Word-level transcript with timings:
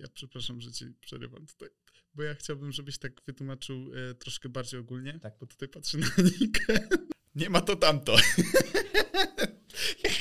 Ja 0.00 0.06
przepraszam, 0.14 0.60
że 0.60 0.72
ci 0.72 0.84
przerywam 1.00 1.46
tutaj, 1.46 1.68
bo 2.14 2.22
ja 2.22 2.34
chciałbym, 2.34 2.72
żebyś 2.72 2.98
tak 2.98 3.12
wytłumaczył 3.26 3.90
e, 3.94 4.14
troszkę 4.14 4.48
bardziej 4.48 4.80
ogólnie, 4.80 5.18
Tak. 5.18 5.34
bo 5.40 5.46
tutaj 5.46 5.68
patrzę 5.68 5.98
na 5.98 6.06
Nikę. 6.40 6.88
Nie 7.34 7.50
ma 7.50 7.60
to 7.60 7.76
tamto. 7.76 8.16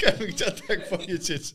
ja 0.04 0.12
bym 0.12 0.32
chciał 0.32 0.52
tak 0.68 0.90
powiedzieć. 0.90 1.54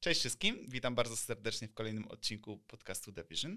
Cześć 0.00 0.20
wszystkim, 0.20 0.66
witam 0.68 0.94
bardzo 0.94 1.16
serdecznie 1.16 1.68
w 1.68 1.74
kolejnym 1.74 2.08
odcinku 2.08 2.58
podcastu 2.58 3.12
Division. 3.12 3.56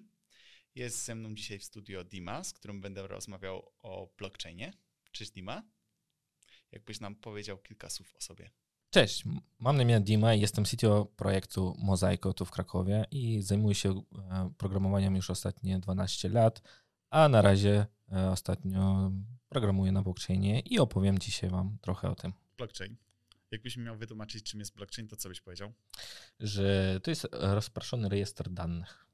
Jest 0.78 1.06
ze 1.06 1.16
mną 1.16 1.36
dzisiaj 1.36 1.60
w 1.60 1.64
studio 1.64 2.04
Dima, 2.04 2.44
z 2.44 2.54
którym 2.54 2.82
będę 2.82 3.08
rozmawiał 3.08 3.72
o 3.80 4.14
blockchainie. 4.18 4.74
Cześć 5.12 5.32
Dima. 5.32 5.64
Jakbyś 6.72 7.00
nam 7.00 7.16
powiedział 7.16 7.58
kilka 7.58 7.90
słów 7.90 8.16
o 8.16 8.22
sobie. 8.22 8.50
Cześć, 8.90 9.24
mam 9.60 9.78
na 9.78 9.84
imię 9.84 10.00
Dima 10.00 10.34
i 10.34 10.42
jestem 10.42 10.66
CTO 10.66 11.06
projektu 11.06 11.76
Mozaiko 11.80 12.34
tu 12.34 12.46
w 12.46 12.52
Krakowie 12.52 13.06
i 13.12 13.42
zajmuję 13.42 13.76
się 13.76 13.90
e, 13.90 14.52
programowaniem 14.58 15.16
już 15.16 15.30
ostatnie 15.30 15.80
12 15.80 16.30
lat, 16.30 16.62
a 17.10 17.30
na 17.30 17.42
razie 17.42 17.86
e, 18.12 18.30
ostatnio 18.30 19.12
programuję 19.50 19.92
na 19.92 20.02
blockchainie 20.02 20.60
i 20.60 20.80
opowiem 20.80 21.20
dzisiaj 21.20 21.50
wam 21.50 21.78
trochę 21.82 22.10
o 22.10 22.16
tym, 22.16 22.34
Blockchain. 22.58 22.96
Jakbyś 23.52 23.78
mi 23.78 23.84
miał 23.84 23.98
wytłumaczyć, 23.98 24.44
czym 24.44 24.60
jest 24.60 24.76
blockchain, 24.76 25.08
to 25.08 25.16
co 25.16 25.30
byś 25.30 25.42
powiedział? 25.42 25.74
że 26.40 27.00
to 27.04 27.12
jest 27.12 27.28
rozproszony 27.32 28.10
rejestr 28.10 28.50
danych. 28.50 29.07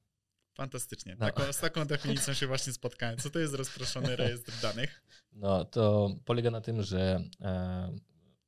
Fantastycznie. 0.54 1.16
No. 1.20 1.26
Taką, 1.26 1.54
z 1.54 1.60
taką 1.60 1.86
definicją 1.86 2.34
się 2.34 2.48
właśnie 2.48 2.74
spotkałem. 2.74 3.18
Co 3.18 3.30
to 3.30 3.40
jest 3.40 3.54
rozproszony 3.54 4.16
rejestr 4.16 4.62
danych? 4.62 5.04
No 5.32 5.66
to 5.66 6.10
polega 6.26 6.52
na 6.52 6.62
tym, 6.62 6.82
że 6.82 7.24
e, 7.42 7.94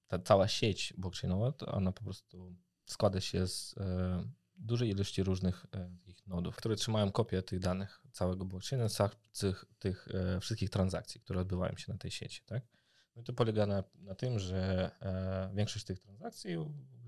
ta 0.08 0.20
cała 0.20 0.48
sieć 0.48 0.94
blockchainowa, 0.98 1.52
to 1.52 1.66
ona 1.66 1.92
po 1.92 2.04
prostu 2.04 2.56
składa 2.86 3.22
się 3.22 3.48
z 3.48 3.76
e, 3.78 4.24
dużej 4.58 4.90
ilości 4.90 5.24
różnych 5.24 5.66
e, 5.66 5.90
takich 6.06 6.28
nodów, 6.28 6.56
które 6.56 6.76
trzymają 6.76 7.12
kopię 7.12 7.42
tych 7.42 7.60
danych 7.60 8.02
całego 8.12 8.46
blockchaina, 8.46 8.88
tych, 9.40 9.66
tych 9.80 10.08
e, 10.14 10.40
wszystkich 10.40 10.70
transakcji, 10.70 11.22
które 11.22 11.40
odbywają 11.40 11.76
się 11.78 11.92
na 11.92 11.98
tej 11.98 12.12
sieci, 12.12 12.42
tak? 12.46 12.64
No 13.16 13.24
to 13.24 13.34
polega 13.34 13.66
na, 13.66 13.84
na 13.96 14.16
tym, 14.16 14.40
że 14.40 14.92
większość 15.54 15.86
tych 15.86 16.00
transakcji 16.00 16.56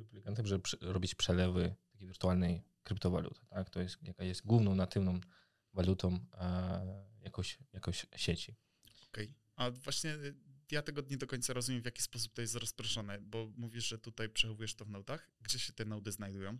polega 0.09 0.29
na 0.29 0.35
tym, 0.35 0.47
żeby 0.47 0.63
przy, 0.63 0.77
robić 0.81 1.15
przelewy 1.15 1.75
takiej 1.91 2.07
wirtualnej 2.07 2.63
kryptowaluty, 2.87 3.45
tak? 3.49 3.69
To 3.69 3.79
jest, 3.81 3.97
jaka 4.03 4.23
jest 4.23 4.45
główną 4.45 4.75
natywną 4.75 5.19
walutą 5.73 6.19
e, 6.33 7.05
jakoś, 7.21 7.57
jakoś 7.73 8.05
sieci. 8.15 8.55
Okej. 9.07 9.33
A 9.55 9.71
właśnie 9.71 10.13
y, 10.15 10.35
ja 10.71 10.81
tego 10.81 11.01
nie 11.09 11.17
do 11.17 11.27
końca 11.27 11.53
rozumiem, 11.53 11.81
w 11.81 11.85
jaki 11.85 12.01
sposób 12.01 12.33
to 12.33 12.41
jest 12.41 12.55
rozproszone, 12.55 13.19
bo 13.21 13.47
mówisz, 13.57 13.87
że 13.87 13.97
tutaj 13.97 14.29
przechowujesz 14.29 14.75
to 14.75 14.85
w 14.85 14.89
nodach. 14.89 15.31
Gdzie 15.41 15.59
się 15.59 15.73
te 15.73 15.85
nody 15.85 16.11
znajdują? 16.11 16.57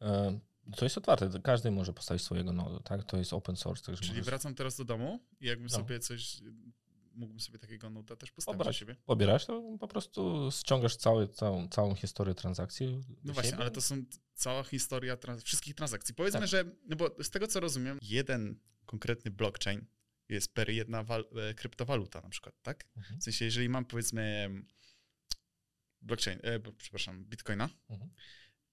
E, 0.00 0.40
To 0.76 0.84
jest 0.84 0.98
otwarte, 0.98 1.40
każdy 1.44 1.70
może 1.70 1.92
postawić 1.92 2.22
swojego 2.22 2.52
nodu, 2.52 2.80
tak? 2.80 3.04
To 3.04 3.16
jest 3.16 3.32
open 3.32 3.56
source, 3.56 3.84
także 3.84 4.00
Czyli 4.02 4.12
możesz 4.12 4.26
wracam 4.26 4.54
teraz 4.54 4.76
do 4.76 4.84
domu 4.84 5.20
i 5.40 5.46
jakbym 5.46 5.68
No. 5.72 5.76
sobie 5.76 6.00
coś, 6.00 6.40
mógłbym 7.14 7.40
sobie 7.40 7.58
takiego 7.58 7.90
noda 7.90 8.16
też 8.16 8.30
postawić 8.32 8.58
Pobrać. 8.58 8.74
do 8.76 8.78
siebie. 8.80 8.96
pobierasz, 9.06 9.46
to 9.46 9.62
po 9.80 9.88
prostu 9.88 10.48
ściągasz 10.52 10.96
cały, 10.96 11.28
całą, 11.28 11.68
całą 11.68 11.94
historię 11.94 12.34
transakcji. 12.34 13.00
No 13.24 13.32
właśnie, 13.32 13.50
siebie. 13.50 13.62
ale 13.62 13.70
to 13.70 13.80
są 13.80 14.04
cała 14.36 14.64
historia 14.64 15.16
trans- 15.16 15.42
wszystkich 15.44 15.74
transakcji. 15.74 16.14
Powiedzmy, 16.14 16.40
Tak. 16.40 16.48
że, 16.48 16.64
no 16.84 16.96
bo 16.96 17.16
z 17.24 17.30
tego 17.30 17.46
co 17.46 17.60
rozumiem, 17.60 17.98
jeden 18.02 18.60
konkretny 18.86 19.30
blockchain 19.30 19.86
jest 20.28 20.54
per 20.54 20.70
jedna 20.70 21.04
e, 21.50 21.54
kryptowaluta 21.54 22.20
na 22.20 22.28
przykład, 22.28 22.54
tak? 22.62 22.84
Mhm. 22.96 23.20
W 23.20 23.24
sensie, 23.24 23.44
jeżeli 23.44 23.68
mam 23.68 23.84
powiedzmy 23.84 24.50
blockchain, 26.02 26.38
e, 26.42 26.60
przepraszam, 26.78 27.24
bitcoina 27.24 27.68
Mhm. 27.88 28.10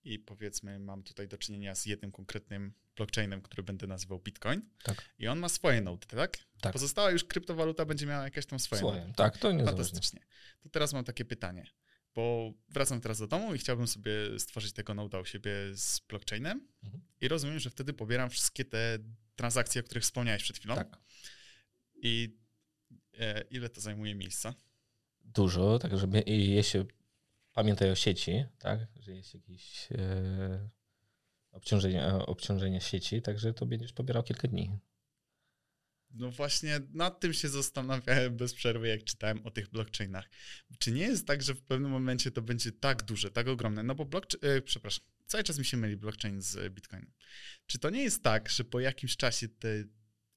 i 0.04 0.20
powiedzmy 0.20 0.80
mam 0.80 1.04
tutaj 1.04 1.28
do 1.28 1.38
czynienia 1.38 1.76
z 1.76 1.86
jednym 1.86 2.12
konkretnym 2.12 2.74
blockchainem, 2.96 3.42
który 3.42 3.64
będę 3.64 3.88
nazywał 3.88 4.20
bitcoin 4.20 4.62
Tak. 4.84 5.10
i 5.20 5.28
on 5.28 5.40
ma 5.40 5.50
swoje 5.50 5.82
nody, 5.82 6.08
tak? 6.08 6.38
Tak. 6.62 6.74
Pozostała 6.74 7.12
już 7.12 7.24
kryptowaluta 7.24 7.86
będzie 7.86 8.06
miała 8.06 8.24
jakieś 8.24 8.46
tam 8.46 8.60
swoje, 8.60 8.80
Swoje. 8.80 9.02
nody. 9.02 9.14
Tak, 9.14 9.38
to 9.38 9.52
niezależnie. 9.52 9.66
Fantastycznie. 9.84 10.20
To 10.60 10.70
teraz 10.70 10.94
mam 10.94 11.04
takie 11.04 11.26
pytanie, 11.26 11.66
bo 12.16 12.54
wracam 12.70 13.02
teraz 13.02 13.20
do 13.20 13.28
domu 13.28 13.56
i 13.56 13.58
chciałbym 13.58 13.88
sobie 13.88 14.40
stworzyć 14.40 14.74
tego 14.74 14.94
noda 14.94 15.20
u 15.20 15.26
siebie 15.26 15.52
z 15.74 16.00
blockchainem 16.00 16.68
Mhm. 16.84 17.04
i 17.22 17.28
rozumiem, 17.28 17.60
że 17.60 17.70
wtedy 17.70 17.94
pobieram 17.94 18.30
wszystkie 18.30 18.66
te 18.66 19.00
transakcje, 19.36 19.82
o 19.82 19.84
których 19.84 20.04
wspomniałeś 20.04 20.44
przed 20.44 20.58
chwilą. 20.58 20.76
Tak. 20.76 20.98
I 21.96 22.38
e, 23.20 23.42
ile 23.42 23.70
to 23.70 23.82
zajmuje 23.82 24.16
miejsca? 24.16 24.54
Dużo, 25.24 25.80
tak 25.80 25.98
żeby 25.98 26.22
i 26.22 26.50
jeśli 26.52 26.80
pamiętaj 27.54 27.92
o 27.92 27.96
sieci, 27.96 28.46
tak, 28.60 28.80
że 28.96 29.16
jest 29.16 29.34
jakieś 29.34 29.92
e, 29.92 30.70
obciążenie, 31.52 32.06
obciążenie 32.06 32.82
sieci, 32.82 33.22
także 33.22 33.54
to 33.54 33.66
będziesz 33.66 33.94
pobierał 33.94 34.24
kilka 34.24 34.48
dni. 34.48 34.80
No 36.14 36.32
właśnie 36.32 36.80
nad 36.94 37.20
tym 37.20 37.34
się 37.34 37.50
zastanawiałem 37.50 38.38
bez 38.38 38.54
przerwy, 38.54 38.88
jak 38.88 39.04
czytałem 39.04 39.46
o 39.46 39.52
tych 39.52 39.70
blockchainach. 39.70 40.30
Czy 40.80 40.92
nie 40.92 41.02
jest 41.02 41.28
tak, 41.28 41.42
że 41.42 41.54
w 41.54 41.62
pewnym 41.62 41.92
momencie 41.92 42.32
to 42.32 42.42
będzie 42.42 42.72
tak 42.72 43.04
duże, 43.04 43.32
tak 43.32 43.48
ogromne? 43.48 43.84
No 43.84 43.96
bo 43.96 44.06
blockchain, 44.06 44.58
e, 44.58 44.62
przepraszam, 44.62 45.06
cały 45.26 45.44
czas 45.44 45.60
mi 45.60 45.66
się 45.66 45.78
myli 45.78 45.98
blockchain 45.98 46.42
z 46.42 46.74
bitcoinem. 46.74 47.12
Czy 47.66 47.80
to 47.80 47.90
nie 47.90 48.04
jest 48.04 48.24
tak, 48.24 48.50
że 48.50 48.64
po 48.64 48.80
jakimś 48.80 49.18
czasie 49.18 49.48
te 49.48 49.84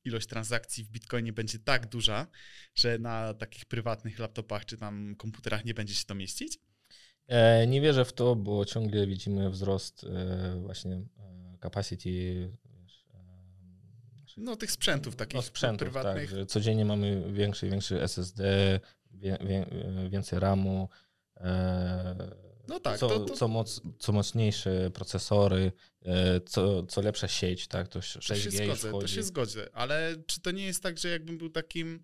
ilość 0.04 0.26
transakcji 0.26 0.84
w 0.84 0.88
bitcoinie 0.88 1.32
będzie 1.32 1.58
tak 1.58 1.86
duża, 1.86 2.26
że 2.74 2.98
na 2.98 3.34
takich 3.34 3.64
prywatnych 3.64 4.18
laptopach 4.18 4.64
czy 4.64 4.76
tam 4.76 5.16
komputerach 5.16 5.64
nie 5.64 5.74
będzie 5.74 5.94
się 5.94 6.04
to 6.04 6.14
mieścić? 6.14 6.58
E, 7.26 7.66
nie 7.66 7.80
wierzę 7.80 8.04
w 8.04 8.12
to, 8.12 8.36
bo 8.36 8.64
ciągle 8.64 9.06
widzimy 9.06 9.50
wzrost 9.50 10.04
e, 10.04 10.60
właśnie 10.60 11.02
capacity 11.62 12.50
No 14.36 14.56
tych 14.56 14.70
sprzętów 14.70 15.16
takich 15.16 15.34
no, 15.34 15.42
sprzętów, 15.42 15.88
prywatnych. 15.88 16.30
tak, 16.30 16.38
że 16.38 16.46
codziennie 16.46 16.84
mamy 16.84 17.32
większy 17.32 17.66
i 17.66 17.70
większy 17.70 18.02
SSD, 18.02 18.44
wie, 19.10 19.38
wie, 19.40 19.66
więcej 20.10 20.38
RAMu, 20.38 20.88
e, 21.36 22.36
No 22.68 22.80
tak, 22.80 22.98
co, 22.98 23.08
to- 23.08 23.20
to- 23.20 23.34
co, 23.34 23.48
moc, 23.48 23.80
co 23.98 24.12
mocniejsze 24.12 24.90
procesory, 24.94 25.72
e, 26.04 26.40
co, 26.40 26.82
co 26.86 27.00
lepsza 27.00 27.28
sieć, 27.28 27.68
tak, 27.68 27.88
to 27.88 27.92
To 28.00 28.02
się 28.02 28.20
6G 28.20 28.64
zgodzę, 28.64 28.90
to 28.90 29.06
się 29.06 29.22
zgodzę, 29.22 29.68
ale 29.72 30.14
czy 30.26 30.40
to 30.40 30.50
nie 30.50 30.64
jest 30.66 30.82
tak, 30.82 30.98
że 30.98 31.08
jakbym 31.08 31.38
był 31.38 31.50
takim 31.50 32.02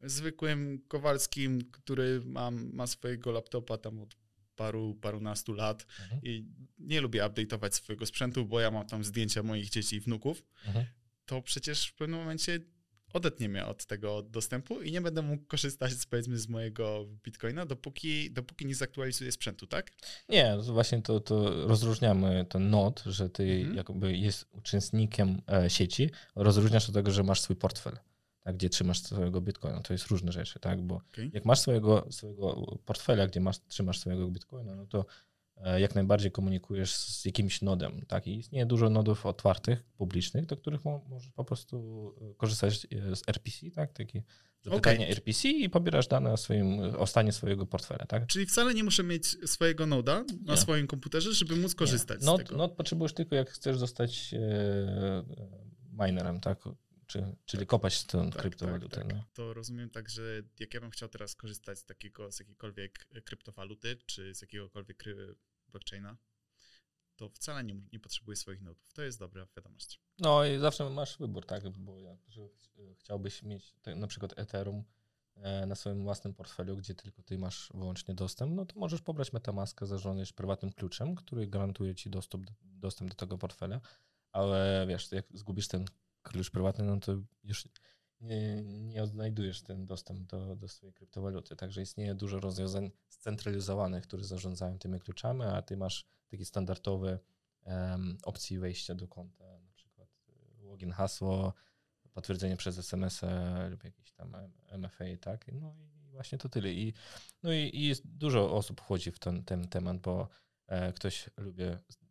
zwykłym 0.00 0.82
Kowalskim, 0.88 1.70
który 1.70 2.20
ma, 2.24 2.50
ma 2.50 2.86
swojego 2.86 3.32
laptopa 3.32 3.78
tam 3.78 4.00
od 4.00 4.16
paru, 4.56 4.94
parunastu 4.94 5.52
lat 5.52 5.86
Mhm. 6.02 6.20
i 6.22 6.44
nie 6.78 7.00
lubię 7.00 7.22
update'ować 7.22 7.70
swojego 7.72 8.06
sprzętu, 8.06 8.44
bo 8.46 8.60
ja 8.60 8.70
mam 8.70 8.86
tam 8.86 9.04
zdjęcia 9.04 9.42
moich 9.42 9.70
dzieci 9.70 9.96
i 9.96 10.00
wnuków, 10.00 10.42
Mhm. 10.66 10.84
To 11.26 11.42
przecież 11.42 11.86
w 11.88 11.94
pewnym 11.94 12.20
momencie 12.20 12.60
odetnie 13.12 13.48
mnie 13.48 13.66
od 13.66 13.86
tego 13.86 14.22
dostępu 14.22 14.82
i 14.82 14.92
nie 14.92 15.00
będę 15.00 15.22
mógł 15.22 15.44
korzystać 15.44 15.92
z, 15.92 16.06
powiedzmy 16.06 16.38
z 16.38 16.48
mojego 16.48 17.06
bitcoina, 17.24 17.66
dopóki, 17.66 18.30
dopóki 18.30 18.66
nie 18.66 18.74
zaktualizuję 18.74 19.32
sprzętu, 19.32 19.66
tak? 19.66 19.90
Nie, 20.28 20.56
właśnie 20.62 21.02
to, 21.02 21.20
to 21.20 21.66
rozróżniamy 21.66 22.46
ten 22.48 22.70
nod, 22.70 23.02
że 23.06 23.30
ty 23.30 23.42
Mhm. 23.44 23.76
jakby 23.76 24.16
jest 24.16 24.46
uczestnikiem 24.52 25.42
e, 25.52 25.70
sieci, 25.70 26.10
rozróżniasz 26.34 26.88
od 26.88 26.94
tego, 26.94 27.10
że 27.10 27.22
masz 27.22 27.40
swój 27.40 27.56
portfel, 27.56 27.98
tak, 28.40 28.56
gdzie 28.56 28.68
trzymasz 28.70 29.00
swojego 29.02 29.40
bitcoina. 29.40 29.80
To 29.80 29.92
jest 29.92 30.06
różne 30.06 30.32
rzeczy, 30.32 30.60
tak, 30.60 30.82
bo 30.82 30.94
Okej. 30.94 31.30
jak 31.34 31.44
masz 31.44 31.60
swojego, 31.60 32.06
swojego 32.10 32.78
portfela, 32.84 33.26
gdzie 33.26 33.40
masz, 33.40 33.56
trzymasz 33.68 33.98
swojego 33.98 34.28
bitcoina, 34.28 34.74
no 34.74 34.86
to 34.86 35.06
jak 35.76 35.94
najbardziej 35.94 36.30
komunikujesz 36.32 36.94
z 36.94 37.24
jakimś 37.24 37.62
nodem, 37.62 38.02
tak, 38.08 38.26
i 38.26 38.38
istnieje 38.38 38.66
dużo 38.66 38.90
nodów 38.90 39.26
otwartych, 39.26 39.82
publicznych, 39.96 40.46
do 40.46 40.56
których 40.56 40.84
mo, 40.84 41.04
możesz 41.08 41.30
po 41.32 41.44
prostu 41.44 42.14
e, 42.30 42.34
korzystać 42.34 42.86
e, 43.10 43.16
z 43.16 43.22
RPC, 43.28 43.70
tak, 43.70 43.92
takie 43.92 44.22
zapytanie 44.64 45.08
RPC 45.08 45.48
i 45.48 45.70
pobierasz 45.70 46.06
dane 46.08 46.32
o, 46.32 46.36
swoim, 46.36 46.80
o 46.80 47.06
stanie 47.06 47.32
swojego 47.32 47.66
portfela, 47.66 48.06
tak. 48.06 48.26
Czyli 48.26 48.46
wcale 48.46 48.74
nie 48.74 48.84
muszę 48.84 49.02
mieć 49.02 49.26
swojego 49.50 49.86
noda 49.86 50.24
na 50.44 50.52
Nie. 50.52 50.60
swoim 50.60 50.86
komputerze, 50.86 51.32
żeby 51.32 51.56
móc 51.56 51.74
korzystać 51.74 52.22
z 52.22 52.24
Nod, 52.24 52.38
tego. 52.38 52.56
nod 52.56 52.72
potrzebujesz 52.72 53.14
tylko 53.14 53.34
jak 53.34 53.50
chcesz 53.50 53.78
zostać 53.78 54.34
e, 54.34 54.38
e, 54.38 56.06
minerem, 56.06 56.40
tak? 56.40 56.58
Czy, 57.14 57.36
czyli 57.44 57.66
kopać 57.66 58.04
tę 58.04 58.30
Tak, 58.32 58.40
kryptowalutę. 58.42 58.96
tak, 58.96 59.04
tak. 59.06 59.16
No. 59.16 59.24
To 59.34 59.54
rozumiem 59.54 59.90
tak, 59.90 60.08
że 60.08 60.42
jak 60.60 60.74
ja 60.74 60.80
bym 60.80 60.90
chciał 60.90 61.08
teraz 61.08 61.34
korzystać 61.36 61.78
z, 61.78 61.84
takiego, 61.84 62.32
z 62.32 62.38
jakiejkolwiek 62.40 63.06
kryptowaluty, 63.24 63.96
czy 64.06 64.34
z 64.34 64.40
jakiegokolwiek 64.42 65.02
kry- 65.04 65.34
blockchaina, 65.68 66.16
to 67.16 67.28
wcale 67.28 67.64
nie, 67.64 67.74
nie 67.92 68.00
potrzebuję 68.00 68.36
swoich 68.36 68.60
nodów. 68.62 68.92
To 68.92 69.02
jest 69.02 69.18
dobra 69.18 69.46
wiadomość. 69.56 70.00
no 70.18 70.44
i 70.44 70.58
zawsze 70.58 70.90
masz 70.90 71.18
wybór, 71.18 71.46
tak? 71.46 71.68
Bo 71.68 72.00
jak 72.00 72.18
ch- 72.20 72.98
chciałbyś 72.98 73.42
mieć 73.42 73.74
te, 73.82 73.94
na 73.94 74.06
przykład 74.06 74.38
Ethereum 74.38 74.84
e, 75.36 75.66
na 75.66 75.74
swoim 75.74 76.02
własnym 76.02 76.34
portfelu, 76.34 76.76
gdzie 76.76 76.94
tylko 76.94 77.22
ty 77.22 77.38
masz 77.38 77.70
wyłącznie 77.74 78.14
dostęp, 78.14 78.54
no 78.56 78.66
to 78.66 78.80
możesz 78.80 79.02
pobrać 79.02 79.32
Metamaska 79.32 79.86
zarządzać 79.86 80.32
prywatnym 80.32 80.72
kluczem, 80.72 81.14
który 81.14 81.46
gwarantuje 81.46 81.94
ci 81.94 82.10
dostęp 82.10 82.44
do, 82.46 82.52
dostęp 82.62 83.10
do 83.10 83.16
tego 83.16 83.38
portfela, 83.38 83.80
ale 84.32 84.86
wiesz, 84.88 85.12
jak 85.12 85.26
zgubisz 85.34 85.68
ten 85.68 85.84
klucz 86.24 86.50
prywatny, 86.50 86.84
no 86.84 87.00
to 87.00 87.12
już 87.44 87.68
nie, 88.20 88.62
nie 88.62 89.02
odnajdujesz 89.02 89.62
ten 89.62 89.86
dostęp 89.86 90.30
do, 90.30 90.56
do 90.56 90.68
swojej 90.68 90.94
kryptowaluty. 90.94 91.56
Także 91.56 91.82
istnieje 91.82 92.14
dużo 92.14 92.40
rozwiązań 92.40 92.90
scentralizowanych, 93.08 94.04
które 94.04 94.24
zarządzają 94.24 94.78
tymi 94.78 95.00
kluczami, 95.00 95.42
a 95.42 95.62
ty 95.62 95.76
masz 95.76 96.06
takie 96.30 96.44
standardowe 96.44 97.18
um, 97.62 98.18
wejścia 98.50 98.94
do 98.94 99.08
konta, 99.08 99.58
na 99.58 99.72
przykład 99.72 100.08
y, 100.28 100.64
login, 100.64 100.92
hasło, 100.92 101.52
potwierdzenie 102.12 102.56
przez 102.56 102.78
SMS 102.78 103.20
lub 103.70 103.84
jakiś 103.84 104.12
tam 104.12 104.36
MFA, 104.78 105.04
tak? 105.20 105.50
No 105.52 105.74
i 105.74 106.10
właśnie 106.10 106.38
to 106.38 106.48
tyle. 106.48 106.72
I, 106.72 106.94
no 107.42 107.52
i, 107.52 107.70
i 107.74 107.86
jest, 107.86 108.06
dużo 108.06 108.56
osób 108.56 108.80
wchodzi 108.80 109.10
w 109.10 109.18
ten, 109.18 109.44
ten 109.44 109.68
temat, 109.68 109.98
bo 109.98 110.28
e, 110.66 110.92
ktoś 110.92 111.30
lubi 111.36 111.62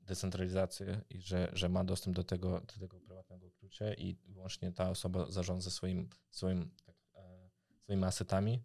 decentralizację 0.03 1.01
i 1.09 1.21
że, 1.21 1.49
że 1.53 1.69
ma 1.69 1.83
dostęp 1.83 2.15
do 2.15 2.23
tego, 2.23 2.61
do 2.61 2.79
tego 2.79 2.99
prywatnego 2.99 3.51
klucza 3.51 3.93
i 3.93 4.15
wyłącznie 4.15 4.71
ta 4.71 4.89
osoba 4.89 5.31
zarządza 5.31 5.71
swoim, 5.71 6.09
swoim, 6.29 6.71
tak, 6.85 6.95
e, 7.15 7.49
swoimi 7.83 8.03
asetami. 8.03 8.63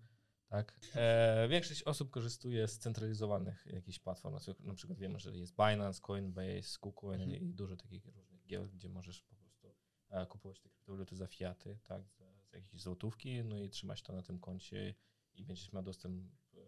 Tak? 0.48 0.80
E, 0.94 1.48
większość 1.48 1.82
osób 1.82 2.10
korzystuje 2.10 2.68
z 2.68 2.78
centralizowanych 2.78 3.66
jakichś 3.66 3.98
platform. 3.98 4.36
Na 4.60 4.74
przykład 4.74 4.98
wiemy, 4.98 5.18
że 5.18 5.36
jest 5.36 5.56
Binance, 5.56 6.00
Coinbase, 6.00 6.78
KuCoin 6.80 7.22
mhm. 7.22 7.42
i 7.42 7.54
dużo 7.54 7.76
takich 7.76 8.06
różnych 8.06 8.46
giełd, 8.46 8.70
gdzie 8.70 8.88
możesz 8.88 9.22
po 9.22 9.36
prostu 9.36 9.74
e, 10.08 10.26
kupować 10.26 10.60
te 10.60 10.68
kryptowaluty 10.68 11.16
za 11.16 11.26
fiaty, 11.26 11.78
tak? 11.84 12.02
za, 12.08 12.42
za 12.50 12.56
jakieś 12.56 12.80
złotówki, 12.80 13.44
no 13.44 13.58
i 13.58 13.70
trzymać 13.70 14.02
to 14.02 14.12
na 14.12 14.22
tym 14.22 14.38
koncie 14.38 14.94
i 15.34 15.44
będziesz 15.44 15.72
miał 15.72 15.82
dostęp 15.82 16.32
e, 16.54 16.58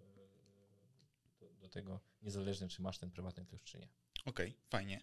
do, 1.40 1.50
do 1.54 1.68
tego, 1.68 2.00
niezależnie 2.22 2.68
czy 2.68 2.82
masz 2.82 2.98
ten 2.98 3.10
prywatny 3.10 3.46
klucz, 3.46 3.64
czy 3.64 3.78
nie. 3.78 3.88
Okej, 4.24 4.48
okay, 4.48 4.60
fajnie. 4.70 5.00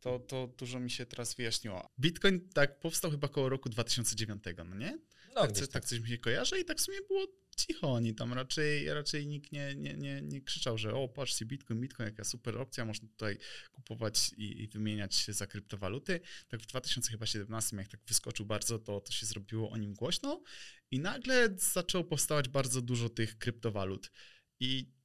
To, 0.00 0.18
to 0.18 0.46
dużo 0.58 0.80
mi 0.80 0.90
się 0.90 1.06
teraz 1.06 1.34
wyjaśniło. 1.34 1.90
Bitcoin 2.00 2.48
tak 2.48 2.80
powstał 2.80 3.10
chyba 3.10 3.28
koło 3.28 3.48
roku 3.48 3.68
2009, 3.68 4.44
no 4.66 4.76
nie? 4.76 4.98
No, 5.34 5.40
tak, 5.40 5.52
coś, 5.52 5.68
tak 5.68 5.84
coś 5.84 6.00
mi 6.00 6.08
się 6.08 6.18
kojarzy 6.18 6.60
i 6.60 6.64
tak 6.64 6.78
w 6.78 6.80
sumie 6.80 6.98
było 7.08 7.26
cicho. 7.56 7.92
Oni 7.92 8.14
tam 8.14 8.32
raczej, 8.32 8.94
raczej 8.94 9.26
nikt 9.26 9.52
nie, 9.52 9.74
nie, 9.74 9.94
nie, 9.94 10.22
nie 10.22 10.40
krzyczał, 10.40 10.78
że 10.78 10.94
o, 10.94 11.08
patrzcie, 11.08 11.44
Bitcoin, 11.44 11.80
Bitcoin, 11.80 12.08
jaka 12.08 12.24
super 12.24 12.58
opcja, 12.58 12.84
można 12.84 13.08
tutaj 13.08 13.38
kupować 13.72 14.30
i, 14.36 14.62
i 14.62 14.68
wymieniać 14.68 15.14
się 15.14 15.32
za 15.32 15.46
kryptowaluty. 15.46 16.20
Tak 16.48 16.60
w 16.60 16.66
2017, 16.66 17.76
jak 17.76 17.88
tak 17.88 18.00
wyskoczył 18.06 18.46
bardzo, 18.46 18.78
to, 18.78 19.00
to 19.00 19.12
się 19.12 19.26
zrobiło 19.26 19.70
o 19.70 19.76
nim 19.76 19.94
głośno 19.94 20.42
i 20.90 21.00
nagle 21.00 21.48
zaczęło 21.56 22.04
powstawać 22.04 22.48
bardzo 22.48 22.82
dużo 22.82 23.08
tych 23.08 23.38
kryptowalut. 23.38 24.12
I 24.60 24.99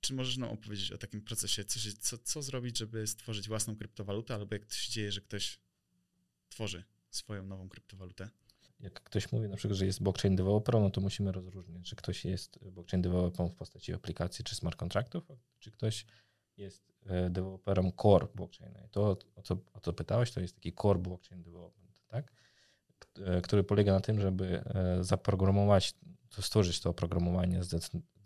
czy 0.00 0.14
możesz 0.14 0.36
nam 0.36 0.50
opowiedzieć 0.50 0.92
o 0.92 0.98
takim 0.98 1.20
procesie? 1.22 1.64
Co, 1.64 1.78
się, 1.78 1.92
co, 1.92 2.18
co 2.18 2.42
zrobić, 2.42 2.78
żeby 2.78 3.06
stworzyć 3.06 3.48
własną 3.48 3.76
kryptowalutę, 3.76 4.34
albo 4.34 4.54
jak 4.54 4.66
to 4.66 4.74
się 4.74 4.92
dzieje, 4.92 5.12
że 5.12 5.20
ktoś 5.20 5.58
tworzy 6.48 6.84
swoją 7.10 7.46
nową 7.46 7.68
kryptowalutę? 7.68 8.28
Jak 8.80 9.02
ktoś 9.02 9.32
mówi 9.32 9.48
na 9.48 9.56
przykład, 9.56 9.78
że 9.78 9.86
jest 9.86 10.02
blockchain 10.02 10.36
developer, 10.36 10.74
no 10.74 10.90
to 10.90 11.00
musimy 11.00 11.32
rozróżnić, 11.32 11.88
czy 11.88 11.96
ktoś 11.96 12.24
jest 12.24 12.58
blockchain 12.58 13.02
developerem 13.02 13.52
w 13.52 13.54
postaci 13.54 13.94
aplikacji 13.94 14.44
czy 14.44 14.54
smart 14.54 14.76
contractów, 14.76 15.24
czy 15.58 15.70
ktoś 15.70 16.06
jest 16.56 16.92
e, 17.06 17.30
deweloperem 17.30 17.92
core 18.02 18.26
blockchaina. 18.34 18.84
I 18.84 18.88
to, 18.88 19.18
o 19.36 19.42
co, 19.42 19.56
o 19.72 19.80
co 19.80 19.92
pytałeś, 19.92 20.30
to 20.30 20.40
jest 20.40 20.54
taki 20.54 20.72
core 20.72 20.98
blockchain 20.98 21.42
development, 21.42 22.02
tak? 22.08 22.32
E, 23.24 23.40
który 23.40 23.64
polega 23.64 23.92
na 23.92 24.00
tym, 24.00 24.20
żeby 24.20 24.64
e, 24.64 25.04
zaprogramować, 25.04 25.94
stworzyć 26.40 26.80
to 26.80 26.90
oprogramowanie 26.90 27.64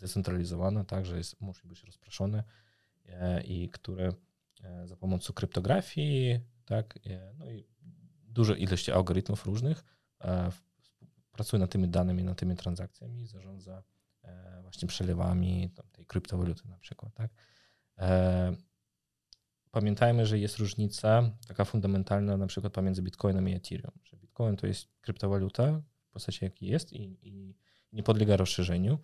zdecentralizowane, 0.03 0.85
tak, 0.85 1.07
że 1.07 1.17
jest, 1.17 1.41
musi 1.41 1.69
być 1.69 1.85
rozproszone 1.85 2.45
i 3.45 3.69
które 3.69 4.13
za 4.85 4.97
pomocą 4.97 5.33
kryptografii, 5.33 6.41
tak, 6.65 6.99
no 7.39 7.51
i 7.51 7.67
dużej 8.25 8.63
ilości 8.63 8.93
algorytmów 8.93 9.47
różnych 9.47 9.85
pracuje 11.33 11.61
nad 11.61 11.71
tymi 11.71 11.89
danymi, 11.89 12.25
nad 12.25 12.39
tymi 12.39 12.57
transakcjami, 12.57 13.27
zarządza 13.27 13.83
właśnie 14.63 14.89
przelewami 14.89 15.71
tej 15.93 16.07
kryptowaluty 16.07 16.69
na 16.69 16.79
przykład, 16.79 17.15
tak. 17.15 17.31
Pamiętajmy, 19.71 20.27
że 20.27 20.39
jest 20.39 20.57
różnica 20.57 21.31
taka 21.49 21.65
fundamentalna 21.65 22.37
na 22.37 22.47
przykład 22.47 22.73
pomiędzy 22.73 23.03
Bitcoinem 23.03 23.49
i 23.49 23.55
Ethereum, 23.55 23.99
że 24.05 24.17
Bitcoin 24.17 24.57
to 24.57 24.67
jest 24.67 24.89
kryptowaluta 25.01 25.83
w 26.05 26.11
postaci 26.11 26.45
jaki 26.45 26.67
jest 26.67 26.93
i, 26.93 27.29
i 27.29 27.55
nie 27.93 28.03
podlega 28.03 28.37
rozszerzeniu, 28.37 28.99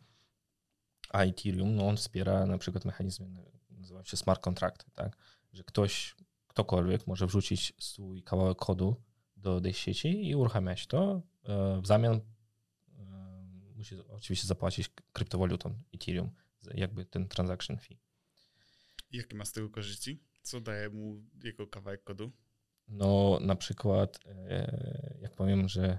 a 1.08 1.25
Ethereum, 1.25 1.75
no 1.75 1.88
on 1.88 1.96
wspiera 1.96 2.46
na 2.46 2.58
przykład 2.58 2.84
mechanizmy, 2.84 3.26
nazywa 3.70 4.05
się 4.05 4.16
smart 4.16 4.43
contract, 4.43 4.84
tak, 4.94 5.16
że 5.52 5.64
ktoś, 5.64 6.16
ktokolwiek 6.46 7.06
może 7.06 7.26
wrzucić 7.26 7.72
swój 7.78 8.22
kawałek 8.22 8.58
kodu 8.58 8.96
do 9.37 9.60
tej 9.60 9.75
sieci 9.75 10.28
i 10.28 10.34
uruchamiać 10.34 10.87
to, 10.87 11.22
e, 11.44 11.81
w 11.82 11.87
zamian 11.87 12.14
e, 12.14 12.20
musi 13.76 13.96
oczywiście 14.08 14.46
zapłacić 14.46 14.90
kryptowalutą 15.12 15.75
Ethereum, 15.94 16.31
jakby 16.75 17.05
ten 17.05 17.28
transaction 17.28 17.78
fee. 17.78 17.99
Jakie 19.12 19.37
ma 19.37 19.44
z 19.44 19.52
tego 19.52 19.70
korzyści? 19.70 20.22
Co 20.43 20.60
daje 20.60 20.90
mu 20.90 21.22
jego 21.44 21.66
kawałek 21.66 22.05
kodu? 22.05 22.32
No 22.88 23.38
na 23.40 23.56
przykład, 23.56 24.20
e, 24.26 25.19
jak 25.20 25.34
powiem, 25.34 25.69
że 25.69 25.99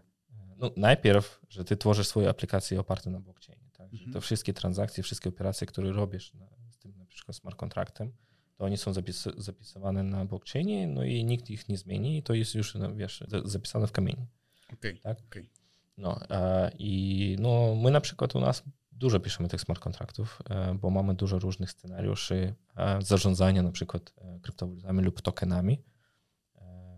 no, 0.58 0.72
najpierw, 0.78 1.42
że 1.50 1.64
ty 1.64 1.78
tworzysz 1.78 2.08
swoje 2.08 2.30
aplikacje 2.30 2.80
oparte 2.80 3.10
na 3.10 3.20
blockchainie. 3.20 3.69
Tak? 3.80 3.94
Mhm. 3.94 4.14
To 4.14 4.22
wszystkie 4.22 4.54
transakcje, 4.54 5.04
wszystkie 5.04 5.30
operacje, 5.30 5.68
które 5.68 5.92
robisz 5.92 6.34
na, 6.34 6.48
z 6.72 6.78
tym 6.78 6.98
na 6.98 7.06
przykład 7.06 7.38
smart 7.38 7.56
kontraktem, 7.56 8.12
to 8.56 8.66
oni 8.66 8.78
są 8.78 8.94
zapis, 8.94 9.28
zapisywane 9.38 10.04
na 10.04 10.26
blockchainie, 10.26 10.88
no 10.88 11.04
i 11.04 11.26
nikt 11.26 11.50
ich 11.50 11.70
nie 11.70 11.78
zmieni 11.78 12.18
i 12.18 12.24
to 12.24 12.34
jest 12.34 12.56
już, 12.56 12.76
no, 12.76 12.96
wiesz, 12.96 13.24
zapisane 13.46 13.88
w 13.88 13.92
kamieniu. 13.92 14.26
Okej, 14.74 14.92
okay, 14.92 15.02
tak? 15.02 15.26
Okay. 15.26 15.50
No 15.98 16.20
i 16.80 17.36
no, 17.40 17.76
my 17.76 17.92
na 17.92 18.02
przykład 18.02 18.36
u 18.36 18.40
nas 18.40 18.64
dużo 18.92 19.20
piszemy 19.20 19.50
tych 19.50 19.62
smart 19.62 19.80
kontraktów, 19.80 20.42
e, 20.50 20.76
bo 20.76 20.90
mamy 20.90 21.14
dużo 21.16 21.40
różnych 21.40 21.72
scenariuszy 21.72 22.56
e, 22.76 23.02
zarządzania 23.02 23.64
na 23.64 23.72
przykład 23.72 24.14
e, 24.18 24.40
kryptowalutami 24.40 25.04
lub 25.04 25.22
tokenami, 25.22 25.84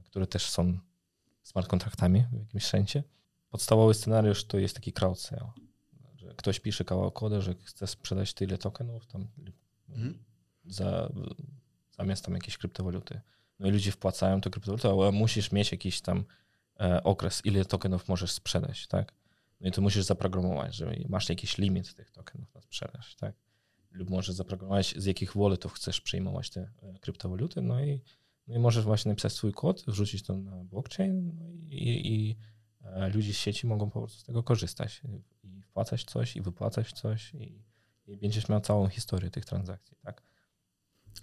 które 0.06 0.27
też 0.27 0.50
są 0.50 0.80
smart 1.44 1.68
kontraktami 1.68 2.25
w 2.31 2.39
jakimś 2.39 2.66
sensie. 2.66 3.04
Podstawowy 3.50 3.94
scenariusz 3.94 4.44
to 4.44 4.60
jest 4.60 4.75
taki 4.75 4.94
crowd 4.94 5.19
sale, 5.19 5.51
ktoś 6.36 6.60
pisze 6.60 6.86
kawał 6.86 7.12
kodu, 7.12 7.42
że 7.42 7.56
chce 7.63 7.88
sprzedać 7.88 8.33
tyle 8.33 8.57
tokenów 8.57 9.07
tam 9.07 9.28
mhm. 9.89 10.24
za, 10.66 11.12
zamiast 11.98 12.25
tam 12.25 12.33
jakiejś 12.33 12.57
kryptowaluty. 12.57 13.22
No 13.60 13.68
i 13.68 13.72
ludzie 13.72 13.92
wpłacają 13.92 14.42
tę 14.42 14.50
kryptowalutę, 14.50 14.89
ale 14.89 15.12
musisz 15.12 15.51
mieć 15.51 15.72
jakiś 15.72 16.01
tam 16.01 16.25
okres, 17.04 17.42
ile 17.45 17.66
tokenów 17.66 18.07
możesz 18.07 18.31
sprzedać, 18.31 18.88
tak? 18.88 19.13
No 19.62 19.68
i 19.68 19.72
to 19.72 19.81
musisz 19.81 20.04
zaprogramować, 20.04 20.75
że 20.75 20.95
masz 21.10 21.30
jakiś 21.30 21.57
limit 21.57 21.95
tych 21.95 22.12
tokenów 22.12 22.54
na 22.54 22.62
sprzedaż, 22.62 23.15
tak? 23.15 23.36
Lub 23.91 24.10
możesz 24.10 24.36
zaprogramować, 24.36 24.96
z 24.98 25.06
jakich 25.06 25.36
walletów 25.36 25.74
chcesz 25.74 26.01
przyjmować 26.01 26.50
te 26.50 26.62
e, 26.62 27.00
kryptowaluty, 27.00 27.62
no 27.62 27.84
i, 27.84 28.01
no 28.48 28.56
i 28.56 28.60
możesz 28.60 28.84
właśnie 28.84 29.10
napisać 29.10 29.34
swój 29.34 29.53
kod, 29.53 29.84
wrzucić 29.88 30.24
to 30.24 30.38
na 30.38 30.63
blockchain 30.63 31.32
no 31.39 31.50
i, 31.70 32.13
i 32.13 32.38
e, 32.84 33.10
ludzie 33.10 33.34
z 33.34 33.38
sieci 33.38 33.68
mogą 33.68 33.90
po 33.90 34.00
prostu 34.00 34.20
z 34.20 34.24
tego 34.24 34.44
korzystać 34.44 35.02
i 35.44 35.62
wpłacać 35.62 36.04
coś 36.04 36.36
i 36.36 36.42
wypłacać 36.42 36.94
coś 36.94 37.34
i, 37.34 37.64
i 38.08 38.18
będziesz 38.18 38.50
miał 38.50 38.62
całą 38.62 38.88
historię 38.88 39.30
tych 39.30 39.46
transakcji, 39.46 39.98
tak? 40.02 40.22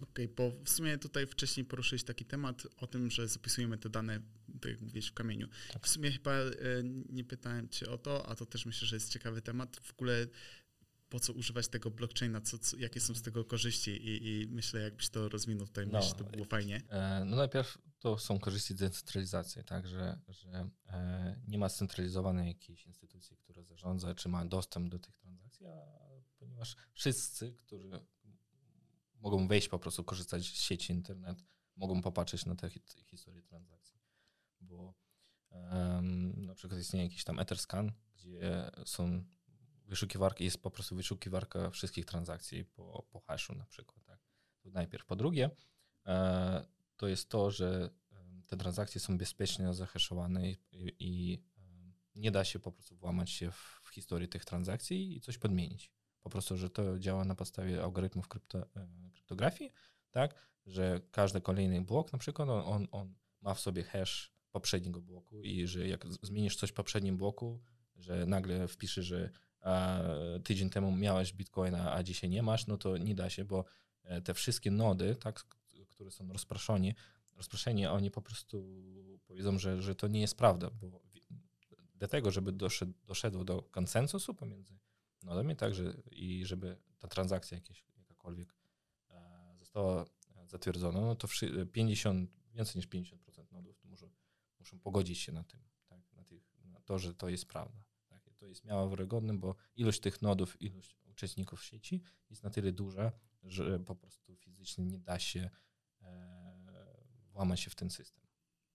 Okej, 0.03 0.25
okay, 0.25 0.29
bo 0.37 0.65
w 0.65 0.69
sumie 0.69 0.99
tutaj 0.99 1.27
wcześniej 1.27 1.67
poruszyłeś 1.67 2.05
taki 2.05 2.25
temat 2.25 2.62
o 2.77 2.87
tym, 2.87 3.11
że 3.11 3.29
zapisujemy 3.29 3.79
te 3.79 3.88
dane, 3.88 4.21
tak 4.61 4.71
jak 4.73 4.81
mówisz, 4.81 5.11
w 5.11 5.15
kamieniu. 5.15 5.49
Tak. 5.73 5.87
W 5.87 5.88
sumie 5.88 6.11
chyba 6.11 6.33
e, 6.33 6.53
nie 7.09 7.25
pytałem 7.25 7.69
cię 7.69 7.91
o 7.91 7.99
to, 7.99 8.29
a 8.29 8.35
to 8.35 8.47
też 8.47 8.67
myślę, 8.67 8.88
że 8.88 8.97
jest 8.97 9.12
ciekawy 9.12 9.43
temat. 9.43 9.77
W 9.83 9.93
ogóle 9.93 10.27
po 11.09 11.21
co 11.21 11.33
używać 11.33 11.69
tego 11.69 11.91
blockchaina, 11.91 12.41
co, 12.41 12.59
co, 12.59 12.77
jakie 12.77 13.00
są 13.00 13.15
z 13.15 13.23
tego 13.23 13.45
korzyści 13.45 13.91
i, 13.91 14.29
i 14.29 14.47
myślę, 14.47 14.81
jakbyś 14.81 15.09
to 15.09 15.29
rozwinął 15.29 15.67
tutaj, 15.67 15.87
no, 15.87 15.99
myślę, 15.99 16.15
to 16.19 16.25
było 16.25 16.45
fajnie. 16.45 16.83
E, 16.88 17.25
no 17.25 17.37
najpierw 17.37 17.79
to 17.99 18.19
są 18.19 18.38
korzyści 18.38 18.75
decentralizacji, 18.75 19.64
tak, 19.64 19.88
że, 19.88 20.19
że 20.28 20.71
e, 20.87 21.40
nie 21.49 21.59
ma 21.59 21.69
scentralizowanej 21.69 22.49
jakiejś 22.49 22.87
instytucji, 22.87 23.37
która 23.37 23.62
zarządza, 23.62 24.14
czy 24.14 24.28
ma 24.28 24.45
dostęp 24.45 24.88
do 24.88 24.99
tych 24.99 25.17
transakcji, 25.17 25.67
a 25.67 25.99
ponieważ 26.38 26.76
wszyscy, 26.93 27.52
którzy 27.52 28.07
mogą 29.14 29.49
wejść 29.49 29.69
po 29.69 29.78
prostu, 29.78 30.05
korzystać 30.05 30.43
z 30.43 30.61
sieci 30.61 30.93
internet, 30.93 31.45
mogą 31.76 32.02
popatrzeć 32.02 32.47
na 32.47 32.57
te 32.57 32.71
historie 33.07 33.43
transakcji. 33.43 34.00
Bo 34.61 34.95
um, 35.50 36.47
na 36.47 36.55
przykład 36.55 36.81
istnieje 36.81 37.05
jakiś 37.05 37.25
tam 37.25 37.38
Etherscan, 37.38 37.93
gdzie 38.14 38.71
są 38.85 39.25
wyszukiwarki, 39.85 40.45
jest 40.45 40.62
po 40.62 40.71
prostu 40.71 40.97
wyszukiwarka 40.97 41.71
wszystkich 41.71 42.07
transakcji 42.07 42.64
po, 42.64 43.07
po 43.11 43.21
haszu 43.21 43.55
na 43.55 43.67
przykład. 43.67 44.05
Tak? 44.05 44.21
To 44.62 44.71
najpierw. 44.71 45.07
Po 45.07 45.17
drugie, 45.17 45.50
e, 46.07 46.77
to 46.99 47.09
jest 47.09 47.28
to, 47.28 47.50
że 47.50 47.90
te 48.47 48.57
transakcje 48.57 49.00
są 49.00 49.19
bezpiecznie 49.19 49.75
zahaszowane 49.75 50.50
i, 50.50 50.59
i 50.99 51.43
nie 52.14 52.31
da 52.31 52.45
się 52.45 52.59
po 52.59 52.73
prostu 52.73 52.97
włamać 52.97 53.31
się 53.31 53.50
w, 53.50 53.81
w 53.85 53.88
historię 53.88 54.28
tych 54.28 54.45
transakcji 54.45 55.17
i 55.17 55.21
coś 55.21 55.38
podmienić. 55.38 55.90
Po 56.23 56.31
prostu, 56.31 56.57
że 56.57 56.71
to 56.71 56.99
działa 56.99 57.25
na 57.25 57.35
podstawie 57.35 57.83
algorytmów 57.83 58.28
krypto, 58.28 58.59
e, 58.59 59.11
kryptografii, 59.12 59.73
tak, 60.11 60.35
że 60.67 61.00
każdy 61.11 61.40
kolejny 61.40 61.83
blok 61.83 62.12
na 62.12 62.19
przykład, 62.19 62.49
on, 62.49 62.88
on 62.90 63.14
ma 63.40 63.55
w 63.55 63.61
sobie 63.61 63.83
hash 63.83 64.33
poprzedniego 64.50 65.00
bloku 65.00 65.43
i 65.43 65.67
że 65.67 65.88
jak 65.88 66.05
zmienisz 66.23 66.57
coś 66.57 66.71
w 66.71 66.75
poprzednim 66.75 67.17
bloku, 67.17 67.61
że 67.97 68.26
nagle 68.26 68.69
wpiszesz, 68.69 69.07
że 69.07 69.31
a, 69.61 70.00
tydzień 70.45 70.71
temu 70.71 70.93
miałeś 70.93 71.33
bitcoina, 71.33 71.93
a 71.95 72.02
dzisiaj 72.02 72.31
nie 72.31 72.43
masz, 72.43 72.67
no 72.67 72.78
to 72.78 72.99
nie 72.99 73.14
da 73.14 73.31
się, 73.31 73.45
bo 73.45 73.64
e, 74.02 74.21
te 74.21 74.35
wszystkie 74.35 74.71
nody, 74.71 75.14
tak, 75.14 75.45
które 75.99 76.11
są 76.11 76.33
rozproszeni, 76.33 76.95
rozproszeni, 77.37 77.87
oni 77.87 78.11
po 78.11 78.23
prostu 78.23 78.83
powiedzą, 79.26 79.59
że, 79.59 79.83
że 79.83 79.95
to 79.95 80.09
nie 80.09 80.21
jest 80.21 80.37
prawda, 80.37 80.71
bo 80.71 81.02
do 81.95 82.09
tego, 82.09 82.31
żeby 82.31 82.52
doszedł, 82.52 82.93
doszedł 83.07 83.45
do 83.45 83.62
konsensusu 83.62 84.35
pomiędzy 84.35 84.78
nodami, 85.23 85.57
tak, 85.57 85.75
że, 85.75 85.95
i 86.11 86.47
żeby 86.47 86.76
ta 86.99 87.09
transakcja 87.09 87.57
jakieś, 87.57 87.85
jakakolwiek 87.97 88.55
e, 89.11 89.55
została 89.59 90.05
zatwierdzona, 90.47 91.00
no 91.00 91.17
to 91.17 91.28
50, 91.73 92.31
więcej 92.55 92.76
niż 92.76 92.88
50% 92.88 93.52
nodów 93.52 93.85
muszą, 93.85 94.11
muszą 94.59 94.78
pogodzić 94.78 95.19
się 95.19 95.33
na 95.33 95.45
tym, 95.45 95.61
tak, 95.87 96.12
na, 96.12 96.25
tych, 96.25 96.43
na 96.64 96.81
to, 96.81 96.99
że 96.99 97.14
to 97.14 97.28
jest 97.28 97.47
prawda. 97.47 97.85
Tak. 98.09 98.31
To 98.38 98.47
jest 98.47 98.64
miało 98.64 98.90
wiarygodne, 98.90 99.38
bo 99.38 99.55
ilość 99.76 100.00
tych 100.00 100.23
nodów, 100.23 100.62
ilość 100.62 100.97
uczestników 101.05 101.64
sieci 101.64 102.02
jest 102.31 102.43
na 102.43 102.50
tyle 102.50 102.73
duża, 102.73 103.12
że 103.43 103.81
po 103.81 103.95
prostu 103.95 104.37
fizycznie 104.37 104.85
nie 104.85 104.99
da 104.99 105.19
się 105.19 105.50
włamać 107.33 107.61
się 107.61 107.71
w 107.71 107.75
ten 107.75 107.91
system. 107.91 108.25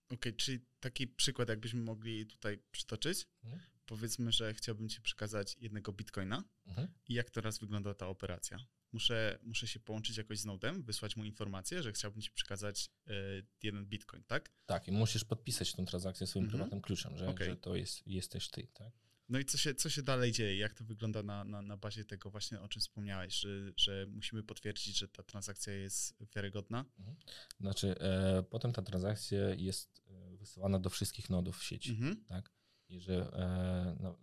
Okej, 0.06 0.18
okay, 0.18 0.34
czyli 0.34 0.60
taki 0.80 1.08
przykład, 1.08 1.50
jakbyśmy 1.50 1.82
mogli 1.82 2.26
tutaj 2.26 2.60
przytoczyć. 2.72 3.28
Mhm. 3.44 3.62
Powiedzmy, 3.86 4.32
że 4.32 4.54
chciałbym 4.54 4.90
Ci 4.90 5.02
przekazać 5.02 5.56
jednego 5.60 5.94
bitcoina 5.94 6.44
mhm. 6.66 6.88
i 7.10 7.14
jak 7.14 7.30
teraz 7.30 7.60
wygląda 7.60 7.94
ta 7.94 8.08
operacja. 8.08 8.58
Muszę, 8.92 9.40
muszę 9.42 9.68
się 9.68 9.80
połączyć 9.80 10.18
jakoś 10.18 10.40
z 10.40 10.46
nodem, 10.46 10.84
wysłać 10.84 11.16
mu 11.16 11.24
informację, 11.24 11.84
że 11.84 11.94
chciałbym 11.94 12.22
Ci 12.22 12.32
przekazać 12.32 12.90
y, 13.08 13.14
jeden 13.64 13.86
bitcoin, 13.86 14.24
tak? 14.24 14.52
Tak, 14.66 14.88
i 14.88 14.92
musisz 14.92 15.24
podpisać 15.24 15.74
tę 15.74 15.86
transakcję 15.86 16.28
swoim 16.28 16.46
mhm. 16.46 16.60
prywatnym 16.60 16.82
kluczem, 16.82 17.18
że, 17.18 17.28
okay. 17.28 17.48
że 17.48 17.58
to 17.58 17.76
jest, 17.76 18.08
jesteś 18.08 18.50
Ty, 18.50 18.68
tak? 18.74 19.03
No 19.30 19.40
i 19.40 19.46
co 19.46 19.58
się, 19.58 19.76
co 19.76 19.90
się 19.90 20.04
dalej 20.04 20.32
dzieje? 20.32 20.58
Jak 20.58 20.74
to 20.74 20.84
wygląda 20.84 21.24
na, 21.24 21.44
na, 21.44 21.62
na 21.62 21.78
bazie 21.78 22.06
tego 22.06 22.30
właśnie, 22.30 22.62
o 22.62 22.68
czym 22.68 22.82
wspomniałeś, 22.82 23.34
że, 23.34 23.50
że 23.78 24.06
musimy 24.10 24.44
potwierdzić, 24.44 24.98
że 24.98 25.08
ta 25.08 25.24
transakcja 25.24 25.74
jest 25.74 26.16
wiarygodna? 26.36 26.86
Mhm. 27.00 27.18
Znaczy, 27.60 28.00
e, 28.00 28.44
potem 28.44 28.74
ta 28.74 28.82
transakcja 28.82 29.50
jest 29.50 30.04
e, 30.08 30.38
wysyłana 30.38 30.80
do 30.80 30.90
wszystkich 30.90 31.30
nodów 31.30 31.58
w 31.58 31.64
sieci, 31.64 31.92
mhm. 31.92 32.26
tak? 32.26 32.52
I 32.90 33.00
że 33.00 33.32
e, 33.34 33.98
no, 34.00 34.18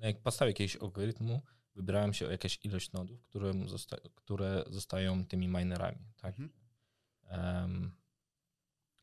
jak 0.00 0.22
podstawie 0.22 0.50
jakiegoś 0.50 0.76
algorytmu 0.76 1.42
wybierałem 1.74 2.14
się 2.14 2.26
o 2.26 2.30
jakąś 2.30 2.58
ilość 2.64 2.92
nodów, 2.92 3.22
które, 3.22 3.52
zosta 3.66 3.96
które 4.14 4.64
zostają 4.70 5.26
tymi 5.26 5.48
minerami, 5.48 6.12
tak? 6.16 6.34
Mhm. 6.38 7.92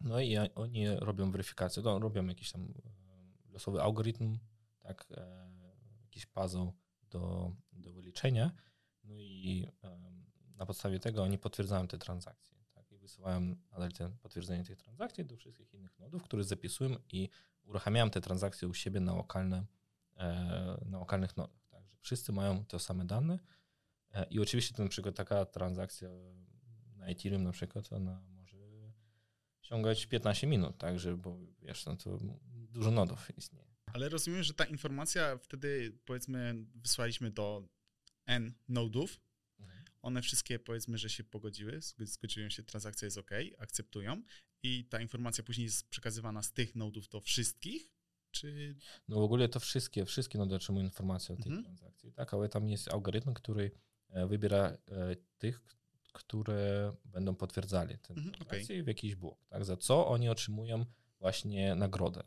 no 0.02 0.20
i 0.22 0.38
oni 0.38 0.90
robią 0.90 1.32
weryfikację, 1.32 1.84
no, 1.84 2.00
robią 2.00 2.26
jakiś 2.26 2.52
tam 2.52 2.64
e, 2.64 3.52
losowy 3.52 3.82
algorytm, 3.82 4.38
tak, 4.88 5.08
e, 5.12 5.52
jakiś 6.02 6.26
puzzle 6.26 6.72
do, 7.10 7.52
do 7.72 7.92
wyliczenia. 7.94 8.52
No 9.04 9.16
i 9.20 9.68
na 10.56 10.66
podstawie 10.66 11.00
tego 11.00 11.24
oni 11.24 11.38
potwierdzają 11.38 11.88
te 11.88 11.98
transakcje. 11.98 12.58
Tak, 12.74 12.92
I 12.92 12.98
wysyłają 12.98 13.56
nadal 13.72 13.92
te 13.92 14.10
potwierdzenie 14.10 14.64
tych 14.64 14.78
transakcji 14.78 15.26
do 15.26 15.38
wszystkich 15.38 15.74
innych 15.74 16.00
nodów, 16.00 16.24
które 16.24 16.44
zapisują 16.44 16.96
i 17.12 17.30
uruchamiają 17.64 18.10
te 18.10 18.22
transakcje 18.22 18.68
u 18.68 18.74
siebie 18.74 19.00
na, 19.00 19.16
lokalne, 19.16 19.66
e, 20.18 20.86
na 20.86 21.00
lokalnych 21.00 21.38
nodach. 21.38 21.68
Także 21.68 21.98
wszyscy 22.00 22.32
mają 22.32 22.66
te 22.66 22.80
same 22.80 23.06
dane. 23.06 23.40
E, 24.14 24.26
I 24.30 24.40
oczywiście 24.40 24.84
na 24.84 24.90
przykład 24.90 25.16
taka 25.16 25.46
transakcja 25.46 26.10
na 26.96 27.06
Ethereum 27.06 27.44
na 27.44 27.52
przykład, 27.52 27.94
ona 27.94 28.22
może 28.22 28.58
sięgać 29.62 30.06
15 30.06 30.48
minut, 30.48 30.78
także, 30.78 31.18
bo 31.18 31.38
wiesz, 31.62 31.86
no 31.86 31.96
to 31.96 32.18
dużo 32.46 32.92
nodów 32.92 33.38
istnieje. 33.38 33.65
Ale 33.96 34.10
rozumiem, 34.10 34.44
że 34.44 34.54
ta 34.54 34.66
informacja 34.66 35.38
wtedy, 35.38 35.98
powiedzmy, 36.06 36.56
wysłaliśmy 36.76 37.32
do 37.32 37.68
N 38.26 38.54
nodów. 38.68 39.20
Mhm. 39.60 39.86
One 40.02 40.22
wszystkie, 40.22 40.60
powiedzmy, 40.60 40.98
że 40.98 41.10
się 41.10 41.24
pogodziły, 41.24 41.80
zgodziły 42.00 42.52
się, 42.52 42.64
transakcja 42.64 43.06
jest 43.06 43.18
OK, 43.18 43.30
akceptują 43.58 44.24
i 44.64 44.86
ta 44.86 45.02
informacja 45.02 45.44
później 45.44 45.66
jest 45.66 45.90
przekazywana 45.90 46.44
z 46.44 46.54
tych 46.54 46.76
nodów 46.76 47.10
do 47.10 47.22
wszystkich, 47.22 47.92
czy... 48.32 48.76
No 49.08 49.20
w 49.20 49.24
ogóle 49.24 49.50
to 49.50 49.60
wszystkie, 49.60 50.06
wszystkie 50.06 50.38
nody 50.38 50.56
otrzymują 50.56 50.86
informację 50.86 51.36
o 51.36 51.38
tej 51.38 51.48
mhm. 51.48 51.64
transakcji, 51.64 52.12
tak, 52.12 52.34
ale 52.34 52.50
tam 52.50 52.70
jest 52.70 52.88
algorytm, 52.88 53.34
który 53.34 53.72
e, 54.10 54.28
wybiera 54.28 54.78
e, 54.92 55.16
tych, 55.38 55.62
które 56.14 56.96
będą 57.06 57.36
potwierdzali 57.36 57.98
tę 57.98 58.14
mhm, 58.14 58.32
transakcję 58.36 58.76
okay. 58.76 58.84
w 58.84 58.88
jakiś 58.88 59.16
blok, 59.16 59.46
tak, 59.50 59.66
za 59.66 59.78
co 59.78 60.08
oni 60.08 60.30
otrzymują 60.30 60.86
właśnie 61.20 61.76
nagrodę, 61.76 62.24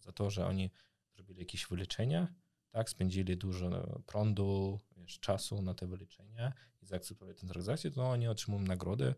za 0.00 0.12
to, 0.12 0.30
że 0.30 0.46
oni 0.46 0.70
zrobili 1.16 1.40
jakieś 1.40 1.66
wyliczenia, 1.66 2.34
tak, 2.70 2.90
spędzili 2.90 3.36
dużo 3.36 4.00
prądu, 4.06 4.80
wiesz, 4.96 5.20
czasu 5.20 5.62
na 5.62 5.74
te 5.74 5.86
wyliczenia 5.86 6.52
i 6.82 6.86
zaakceptowali 6.86 7.38
tę 7.38 7.46
transakcję, 7.46 7.90
to 7.90 8.10
oni 8.10 8.28
otrzymują 8.28 8.62
nagrodę 8.62 9.14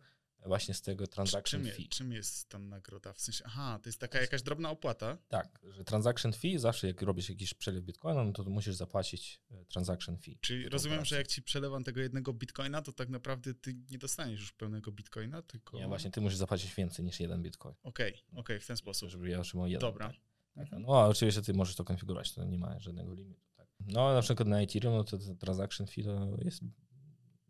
właśnie 0.46 0.74
z 0.74 0.82
tego 0.82 1.06
transaction 1.06 1.64
czym, 1.64 1.72
fee. 1.72 1.88
Czym 1.88 2.12
jest 2.12 2.48
tam 2.48 2.68
nagroda? 2.68 3.12
W 3.12 3.20
sensie, 3.20 3.44
aha, 3.46 3.78
to 3.82 3.88
jest 3.88 4.00
taka 4.00 4.20
jakaś 4.20 4.42
drobna 4.42 4.70
opłata? 4.70 5.18
Tak, 5.28 5.60
że 5.70 5.84
transaction 5.84 6.32
fee, 6.32 6.58
zawsze 6.58 6.86
jak 6.86 7.02
robisz 7.02 7.28
jakiś 7.28 7.54
przelew 7.54 7.84
bitcoina, 7.84 8.24
no 8.24 8.32
to 8.32 8.44
musisz 8.44 8.74
zapłacić 8.74 9.40
e, 9.50 9.64
transaction 9.64 10.18
fee. 10.18 10.38
Czyli 10.40 10.68
rozumiem, 10.68 11.04
że 11.04 11.16
jak 11.16 11.26
ci 11.26 11.42
przelewam 11.42 11.84
tego 11.84 12.00
jednego 12.00 12.32
bitcoina, 12.32 12.82
to 12.82 12.92
tak 12.92 13.08
naprawdę 13.08 13.54
ty 13.54 13.74
nie 13.90 13.98
dostaniesz 13.98 14.40
już 14.40 14.52
pełnego 14.52 14.92
bitcoina, 14.92 15.42
tylko... 15.42 15.78
Nie, 15.78 15.86
właśnie 15.86 16.10
ty 16.10 16.20
musisz 16.20 16.38
zapłacić 16.38 16.74
więcej 16.74 17.04
niż 17.04 17.20
jeden 17.20 17.42
bitcoin. 17.42 17.74
Okej, 17.82 18.12
okay, 18.12 18.22
okej, 18.30 18.40
okay, 18.40 18.60
w 18.60 18.66
ten 18.66 18.76
sposób. 18.76 19.10
Żeby 19.10 19.28
ja 19.28 19.40
otrzymał 19.40 19.66
jeden. 19.66 19.80
Dobra. 19.80 20.06
Tak? 20.08 20.16
Mhm. 20.58 20.82
No, 20.82 21.02
a 21.02 21.06
oczywiście 21.06 21.42
ty 21.42 21.54
możesz 21.54 21.76
to 21.76 21.84
konfigurować, 21.84 22.32
to 22.32 22.44
nie 22.44 22.58
ma 22.58 22.78
żadnego 22.80 23.14
limitu. 23.14 23.42
Tak. 23.56 23.68
No, 23.80 24.14
na 24.14 24.22
przykład 24.22 24.48
na 24.48 24.62
Ethereum 24.62 24.96
no 24.96 25.04
to, 25.04 25.18
to 25.18 25.34
transaction 25.34 25.86
fee 25.86 26.04
to 26.04 26.36
jest 26.44 26.62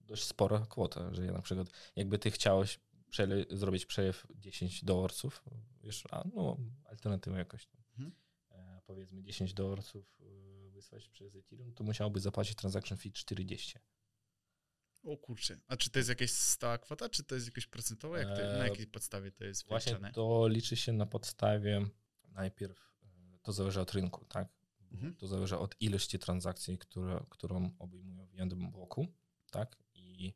dość 0.08 0.24
spora 0.24 0.66
kwota, 0.66 1.14
że 1.14 1.22
na 1.22 1.42
przykład 1.42 1.68
jakby 1.96 2.18
ty 2.18 2.30
chciałeś 2.30 2.80
przele 3.08 3.44
zrobić 3.50 3.86
przelew 3.86 4.26
10 4.34 4.84
dolarców, 4.84 5.44
wiesz, 5.82 6.04
a 6.10 6.24
no 6.34 6.56
alternatywę 6.84 7.38
jakoś 7.38 7.68
mhm. 7.90 8.12
e, 8.50 8.80
powiedzmy 8.86 9.22
10 9.22 9.54
dolarców 9.54 10.20
e, 10.20 10.70
wysłać 10.70 11.08
przez 11.08 11.36
Ethereum, 11.36 11.74
to 11.74 11.84
musiałby 11.84 12.20
zapłacić 12.20 12.54
transaction 12.54 12.98
fee 12.98 13.12
40. 13.12 13.78
O 15.02 15.16
kurczę, 15.16 15.60
a 15.66 15.76
czy 15.76 15.90
to 15.90 15.98
jest 15.98 16.08
jakaś 16.08 16.30
stała 16.30 16.78
kwota, 16.78 17.08
czy 17.08 17.24
to 17.24 17.34
jest 17.34 17.46
jakaś 17.46 17.66
procentowa? 17.66 18.18
Jak 18.18 18.28
to, 18.28 18.42
na 18.42 18.64
e, 18.64 18.68
jakiej 18.68 18.86
podstawie 18.86 19.32
to 19.32 19.44
jest 19.44 19.66
Właśnie 19.66 20.10
to 20.12 20.48
liczy 20.48 20.76
się 20.76 20.92
na 20.92 21.06
podstawie 21.06 21.86
najpierw 22.28 22.97
to 23.48 23.52
zależy 23.52 23.80
od 23.80 23.92
rynku, 23.92 24.24
tak? 24.24 24.48
Mhm. 24.92 25.14
To 25.14 25.26
zależy 25.26 25.58
od 25.58 25.76
ilości 25.80 26.18
transakcji, 26.18 26.78
które, 26.78 27.24
którą 27.30 27.70
obejmują 27.78 28.26
w 28.26 28.34
jednym 28.34 28.70
bloku, 28.70 29.06
tak? 29.50 29.76
I 29.94 30.34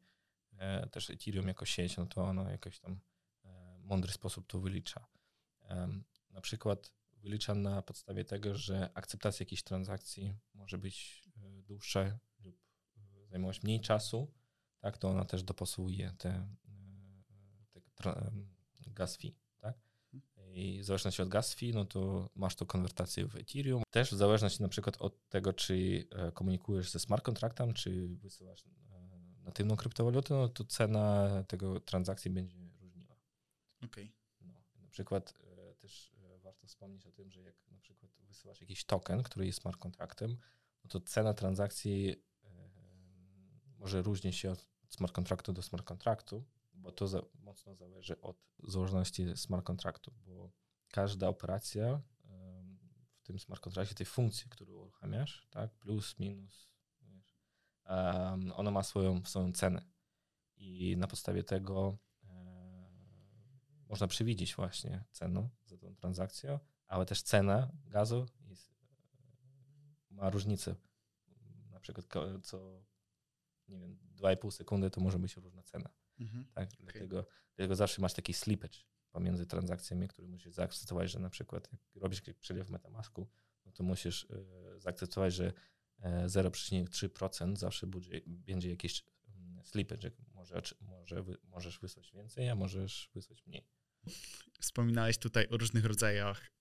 e, 0.58 0.86
też 0.86 1.10
Ethereum 1.10 1.48
jako 1.48 1.66
sieć, 1.66 1.96
no 1.96 2.06
to 2.06 2.24
ono 2.24 2.50
jakoś 2.50 2.78
tam 2.78 3.00
e, 3.44 3.78
mądry 3.84 4.12
sposób 4.12 4.46
to 4.46 4.60
wylicza. 4.60 5.06
E, 5.62 5.88
na 6.30 6.40
przykład 6.40 6.92
wylicza 7.16 7.54
na 7.54 7.82
podstawie 7.82 8.24
tego, 8.24 8.54
że 8.54 8.90
akceptacja 8.94 9.44
jakiejś 9.44 9.62
transakcji 9.62 10.34
może 10.54 10.78
być 10.78 11.22
e, 11.36 11.62
dłuższa 11.62 12.18
lub 12.38 12.56
e, 12.96 13.26
zajmować 13.26 13.62
mniej 13.62 13.80
czasu, 13.80 14.32
tak? 14.78 14.98
To 14.98 15.08
ona 15.08 15.24
też 15.24 15.42
dopasuje 15.42 16.14
te, 16.18 16.28
e, 16.28 18.22
te 18.72 18.90
gas 18.90 19.16
fee 19.16 19.41
i 20.54 20.80
w 20.80 20.84
zależności 20.84 21.22
od 21.22 21.28
gas 21.28 21.54
fee, 21.54 21.72
no 21.74 21.84
to 21.84 22.30
masz 22.34 22.56
to 22.56 22.66
konwertację 22.66 23.26
w 23.26 23.36
Ethereum. 23.36 23.82
Też 23.90 24.10
w 24.10 24.16
zależności 24.16 24.62
na 24.62 24.68
przykład 24.68 24.96
od 24.96 25.28
tego, 25.28 25.52
czy 25.52 26.04
e, 26.10 26.32
komunikujesz 26.32 26.90
ze 26.90 27.00
smart 27.00 27.24
contractem, 27.24 27.74
czy 27.74 28.08
wysyłasz 28.08 28.64
e, 28.64 29.42
natywną 29.44 29.76
kryptowalutę, 29.76 30.34
no 30.34 30.48
to 30.48 30.64
cena 30.64 31.28
tego 31.48 31.80
transakcji 31.80 32.30
będzie 32.30 32.58
różniła. 32.80 33.16
Okej. 33.84 34.04
Okay. 34.04 34.12
No, 34.40 34.82
na 34.82 34.88
przykład 34.88 35.34
e, 35.40 35.74
też 35.74 36.12
warto 36.42 36.66
wspomnieć 36.66 37.06
o 37.06 37.12
tym, 37.12 37.30
że 37.30 37.42
jak 37.42 37.54
na 37.70 37.78
przykład 37.78 38.12
wysyłasz 38.20 38.60
jakiś 38.60 38.84
token, 38.84 39.22
który 39.22 39.46
jest 39.46 39.60
smart 39.60 39.76
contractem, 39.76 40.36
no 40.84 40.90
to 40.90 41.00
cena 41.00 41.34
transakcji 41.34 42.16
może 43.78 44.02
różnić 44.02 44.36
się 44.36 44.50
od 44.50 44.66
smart 44.88 45.12
kontraktu 45.12 45.52
do 45.52 45.62
smart 45.62 45.84
kontraktu, 45.84 46.44
bo 46.82 46.92
to 46.92 47.08
za, 47.08 47.22
mocno 47.34 47.74
zależy 47.74 48.20
od 48.20 48.36
złożoności 48.62 49.36
smart 49.36 49.66
kontraktu, 49.66 50.12
bo 50.26 50.50
każda 50.88 51.28
operacja 51.28 52.02
w 53.14 53.22
tym 53.22 53.38
smart 53.38 53.62
kontrakcie, 53.62 53.94
tej 53.94 54.06
funkcji, 54.06 54.50
którą 54.50 54.72
uruchamiasz, 54.72 55.46
tak, 55.50 55.74
plus, 55.74 56.18
minus, 56.18 56.68
wiesz, 57.02 57.36
um, 57.84 58.52
ona 58.56 58.70
ma 58.70 58.82
swoją, 58.82 59.24
swoją 59.24 59.52
cenę 59.52 59.84
i 60.56 60.96
na 60.96 61.06
podstawie 61.06 61.44
tego 61.44 61.98
można 63.92 64.06
przewidzieć 64.06 64.54
właśnie 64.54 65.04
cenę 65.10 65.48
za 65.64 65.78
tą 65.78 65.94
transakcję, 65.94 66.58
ale 66.86 67.06
też 67.06 67.22
cena 67.22 67.72
gazu 67.84 68.26
jest, 68.40 68.72
ma 70.10 70.30
różnicę. 70.30 70.76
Na 71.70 71.80
przykład 71.80 72.06
co, 72.42 72.84
nie 73.68 73.78
wiem, 73.78 73.98
2,5 74.14 74.50
sekundy 74.50 74.90
to 74.90 75.00
może 75.00 75.18
być 75.18 75.36
różna 75.36 75.62
cena. 75.62 75.90
Mhm. 76.22 76.44
Tak? 76.54 76.68
Okay. 76.68 76.76
Dlatego, 76.80 77.26
dlatego 77.56 77.76
zawsze 77.76 78.02
masz 78.02 78.14
taki 78.14 78.34
slippage 78.34 78.78
pomiędzy 79.10 79.46
transakcjami, 79.46 80.08
który 80.08 80.28
musisz 80.28 80.54
zaakceptować, 80.54 81.10
że 81.10 81.18
na 81.18 81.30
przykład 81.30 81.68
jak 81.72 81.80
robisz 81.94 82.22
przelew 82.40 82.66
w 82.66 82.70
Metamasku, 82.70 83.28
no 83.64 83.72
to 83.72 83.82
musisz 83.82 84.26
e, 84.30 84.80
zaakceptować, 84.80 85.34
że 85.34 85.52
e, 85.98 86.26
0,3% 86.26 87.56
zawsze 87.56 87.86
będzie, 87.86 88.20
będzie 88.26 88.70
jakiś 88.70 89.04
mm, 89.28 89.64
slippage. 89.64 90.10
Może, 90.34 90.62
może, 90.80 91.24
możesz 91.42 91.78
wysłać 91.78 92.12
więcej, 92.12 92.48
a 92.48 92.54
możesz 92.54 93.10
wysłać 93.14 93.46
mniej. 93.46 93.66
Wspominałeś 94.60 95.18
tutaj 95.18 95.48
o 95.48 95.56
różnych 95.56 95.84
rodzajach 95.84 96.52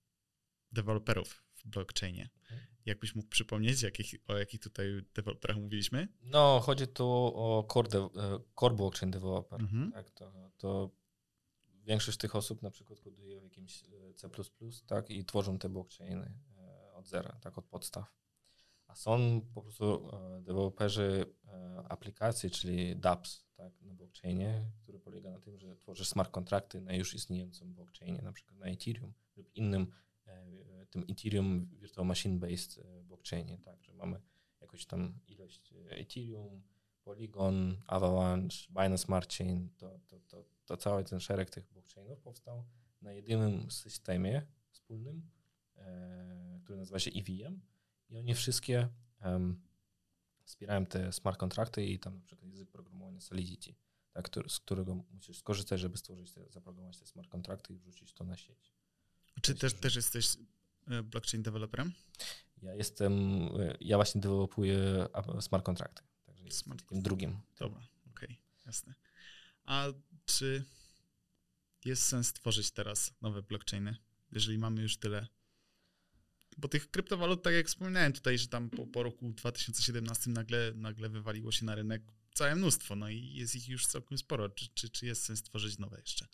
deweloperów 0.72 1.44
w 1.64 1.68
blockchainie. 1.68 2.30
Jakbyś 2.86 3.14
mógł 3.14 3.28
przypomnieć, 3.28 3.82
jakich, 3.82 4.14
o 4.28 4.38
jakich 4.38 4.60
tutaj 4.60 4.86
deweloperach 5.14 5.56
mówiliśmy? 5.56 6.08
No, 6.22 6.60
chodzi 6.60 6.86
tu 6.86 7.06
o 7.34 7.66
core, 7.72 7.88
de, 7.88 8.08
core 8.60 8.74
blockchain 8.74 9.10
developer. 9.10 9.60
Mhm. 9.60 9.92
Tak, 9.92 10.10
to, 10.10 10.50
to 10.58 10.90
większość 11.84 12.18
tych 12.18 12.36
osób 12.36 12.62
na 12.62 12.70
przykład 12.70 13.00
koduje 13.00 13.40
w 13.40 13.42
jakimś 13.42 13.82
e, 13.84 14.14
C++, 14.14 14.28
tak, 14.86 15.10
i 15.10 15.24
tworzą 15.24 15.58
te 15.58 15.68
blockchainy 15.68 16.34
e, 16.58 16.92
od 16.92 17.08
zera, 17.08 17.36
tak, 17.40 17.58
od 17.58 17.64
podstaw. 17.64 18.12
A 18.86 18.94
są 18.94 19.40
po 19.54 19.62
prostu 19.62 20.10
e, 20.12 20.40
deweloperzy 20.42 21.26
aplikacji, 21.88 22.50
czyli 22.50 22.96
dApps, 22.96 23.44
tak, 23.56 23.82
na 23.82 23.94
blockchainie, 23.94 24.64
który 24.82 24.98
polega 24.98 25.30
na 25.30 25.40
tym, 25.40 25.58
że 25.58 25.76
tworzysz 25.76 26.08
smart 26.08 26.30
kontrakty 26.30 26.80
na 26.80 26.94
już 26.94 27.14
istniejącym 27.14 27.74
blockchainie, 27.74 28.22
na 28.22 28.32
przykład 28.32 28.58
na 28.58 28.66
Ethereum 28.66 29.12
lub 29.36 29.54
innym 29.54 29.92
tym 30.90 31.04
Ethereum 31.08 31.66
Virtual 31.66 32.06
Machine 32.06 32.38
Based 32.38 32.80
blockchainie, 33.04 33.58
tak, 33.58 33.84
że 33.84 33.94
mamy 33.94 34.20
jakąś 34.60 34.86
tam 34.86 35.18
ilość 35.28 35.74
Ethereum, 35.90 36.62
Polygon, 37.04 37.76
Avalanche, 37.86 38.56
Binance 38.68 39.04
Smart 39.04 39.34
Chain, 39.34 39.68
to, 39.76 40.00
to, 40.06 40.20
to, 40.20 40.44
to 40.66 40.76
cały 40.76 41.04
ten 41.04 41.20
szereg 41.20 41.50
tych 41.50 41.68
blockchainów 41.72 42.20
powstał 42.20 42.64
na 43.02 43.12
jedynym 43.12 43.70
systemie 43.70 44.46
wspólnym, 44.70 45.30
e, 45.76 46.60
który 46.64 46.78
nazywa 46.78 46.98
się 46.98 47.10
EVM 47.10 47.60
i 48.08 48.18
oni 48.18 48.34
wszystkie 48.34 48.88
um, 49.24 49.62
wspierają 50.44 50.86
te 50.86 51.12
smart 51.12 51.38
kontrakty 51.38 51.86
i 51.86 51.98
tam 51.98 52.14
na 52.14 52.24
przykład 52.24 52.50
język 52.50 52.70
programowania 52.70 53.20
Solidity, 53.20 53.74
tak, 54.12 54.24
który, 54.24 54.48
z 54.48 54.60
którego 54.60 54.94
musisz 54.94 55.38
skorzystać, 55.38 55.80
żeby 55.80 55.96
stworzyć 55.96 56.32
te, 56.32 56.50
zaprogramować 56.50 56.98
te 56.98 57.06
smart 57.06 57.28
kontrakty 57.28 57.74
i 57.74 57.78
wrzucić 57.78 58.12
to 58.12 58.24
na 58.24 58.36
sieć. 58.36 58.72
Czy 59.42 59.54
też, 59.54 59.74
też 59.74 59.96
jesteś 59.96 60.36
e, 60.88 61.02
blockchain 61.02 61.42
developerem? 61.42 61.92
Ja 62.62 62.74
jestem, 62.74 63.42
e, 63.60 63.76
ja 63.80 63.96
właśnie 63.96 64.20
dewelopuję 64.20 65.06
smart 65.40 65.64
kontrakty, 65.64 66.02
także 66.26 66.44
jestem 66.44 66.76
takim 66.76 67.02
drugim. 67.02 67.38
Dobra, 67.58 67.80
okej, 68.10 68.28
okay, 68.28 68.36
jasne. 68.66 68.94
A 69.64 69.86
czy 70.26 70.64
jest 71.84 72.04
sens 72.04 72.32
tworzyć 72.32 72.70
teraz 72.70 73.14
nowe 73.22 73.42
blockchainy, 73.42 73.96
jeżeli 74.32 74.58
mamy 74.58 74.82
już 74.82 74.96
tyle? 74.96 75.26
Bo 76.58 76.68
tych 76.68 76.90
kryptowalut, 76.90 77.42
tak 77.42 77.54
jak 77.54 77.66
wspominałem 77.66 78.12
tutaj, 78.12 78.38
że 78.38 78.48
tam 78.48 78.70
po, 78.70 78.86
po 78.86 79.02
roku 79.02 79.32
2017 79.32 80.30
nagle, 80.30 80.72
nagle 80.74 81.08
wywaliło 81.08 81.52
się 81.52 81.64
na 81.64 81.74
rynek 81.74 82.02
całe 82.34 82.54
mnóstwo, 82.54 82.96
no 82.96 83.08
i 83.08 83.34
jest 83.34 83.54
ich 83.54 83.68
już 83.68 83.86
całkiem 83.86 84.18
sporo. 84.18 84.48
Czy, 84.48 84.68
czy, 84.74 84.90
czy 84.90 85.06
jest 85.06 85.24
sens 85.24 85.42
tworzyć 85.42 85.78
nowe 85.78 86.00
jeszcze? 86.00 86.26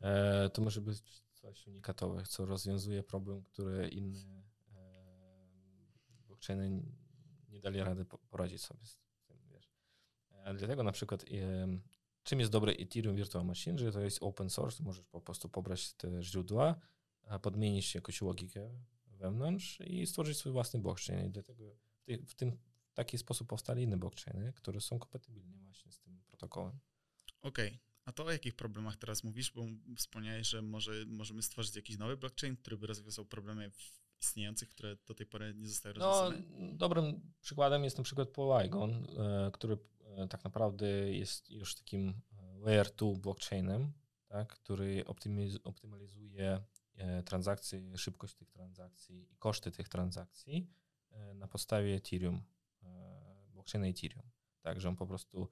E, 0.00 0.50
to 0.50 0.62
może 0.62 0.80
być 0.80 0.98
coś 1.40 1.66
unikatowe, 1.66 2.22
co 2.22 2.46
rozwiązuje 2.46 3.02
problem, 3.02 3.42
który 3.42 3.88
inne 3.88 4.42
blockchainy 6.26 6.82
nie 7.48 7.60
dali 7.60 7.80
rady 7.80 8.04
poradzić 8.04 8.62
sobie 8.62 8.86
z 8.86 8.96
tym. 9.26 9.38
Wiesz. 9.50 9.70
E, 10.30 10.54
dlatego 10.54 10.82
na 10.82 10.92
przykład 10.92 11.24
e, 11.24 11.78
Czym 12.22 12.40
jest 12.40 12.52
dobre 12.52 12.72
Ethereum 12.72 13.16
Virtual 13.16 13.46
Machine, 13.46 13.78
że 13.78 13.92
to 13.92 14.00
jest 14.00 14.22
open 14.22 14.50
source, 14.50 14.82
możesz 14.82 15.04
po 15.04 15.20
prostu 15.20 15.48
pobrać 15.48 15.92
te 15.92 16.22
źródła, 16.22 16.80
podmienić 17.42 17.94
jakąś 17.94 18.22
logikę 18.22 18.70
wewnątrz 19.06 19.80
i 19.80 20.06
stworzyć 20.06 20.38
swój 20.38 20.52
własny 20.52 20.80
blockchain. 20.80 21.26
I 21.26 21.30
dlatego 21.30 21.74
w, 22.06 22.30
w 22.30 22.34
tym 22.34 22.58
w 22.86 22.94
taki 22.94 23.18
sposób 23.18 23.48
powstały 23.48 23.82
inne 23.82 23.96
blockchainy, 23.96 24.52
które 24.52 24.80
są 24.80 24.98
kompatybilne 24.98 25.58
właśnie 25.58 25.92
z 25.92 25.98
tym 25.98 26.22
protokołem. 26.26 26.78
Okej. 27.42 27.68
Okay. 27.68 27.89
A 28.10 28.12
to 28.12 28.24
o 28.24 28.32
jakich 28.32 28.54
problemach 28.54 28.96
teraz 28.96 29.24
mówisz? 29.24 29.52
Bo 29.52 29.66
wspomniałeś, 29.96 30.48
że 30.48 30.62
może 30.62 30.92
możemy 31.06 31.42
stworzyć 31.42 31.76
jakiś 31.76 31.98
nowy 31.98 32.16
blockchain, 32.16 32.56
który 32.56 32.76
by 32.76 32.86
rozwiązał 32.86 33.24
problemy 33.24 33.70
istniejących, 34.20 34.68
które 34.68 34.96
do 35.06 35.14
tej 35.14 35.26
pory 35.26 35.54
nie 35.54 35.68
zostały 35.68 35.94
no, 35.98 36.06
rozwiązane? 36.06 36.42
No, 36.58 36.76
dobrym 36.76 37.32
przykładem 37.40 37.84
jest 37.84 37.98
na 37.98 38.04
przykład 38.04 38.28
Polygon, 38.28 38.90
e, 38.90 39.50
który 39.52 39.78
E, 40.16 40.28
tak 40.28 40.44
naprawdę 40.44 40.86
jest 41.12 41.50
już 41.50 41.74
takim 41.74 42.08
e, 42.08 42.58
layer 42.58 42.90
2 42.90 43.14
blockchainem, 43.14 43.92
tak, 44.28 44.48
który 44.48 45.04
optymalizuje 45.64 46.62
e, 46.94 47.22
transakcje, 47.22 47.98
szybkość 47.98 48.34
tych 48.34 48.50
transakcji 48.50 49.32
i 49.32 49.36
koszty 49.36 49.70
tych 49.70 49.88
transakcji 49.88 50.70
na 51.34 51.48
podstawie 51.48 51.94
Ethereum, 51.94 52.42
blockchaina 53.52 53.86
Ethereum. 53.86 54.30
Tak, 54.62 54.80
że 54.80 54.88
on 54.88 54.96
po 54.96 55.06
prostu, 55.06 55.48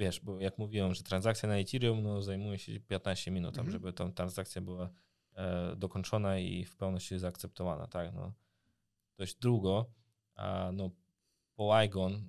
wiesz, 0.00 0.20
bo 0.20 0.40
jak 0.40 0.58
mówiłem, 0.58 0.94
że 0.94 1.02
transakcja 1.02 1.48
na 1.48 1.58
Ethereum 1.58 2.02
no, 2.02 2.22
zajmuje 2.22 2.58
się 2.58 2.80
15 2.80 3.30
minut, 3.30 3.58
mhm. 3.58 3.70
żeby 3.70 3.92
ta 3.92 4.08
transakcja 4.08 4.62
była 4.62 4.90
dokończona 5.76 6.38
i 6.38 6.64
w 6.64 6.76
pełności 6.76 7.18
zaakceptowana, 7.18 7.86
tak, 7.86 8.14
no, 8.14 8.32
dość 9.16 9.36
długo, 9.36 9.90
a 10.34 10.70
no 10.72 10.90
Polygon, 11.54 12.28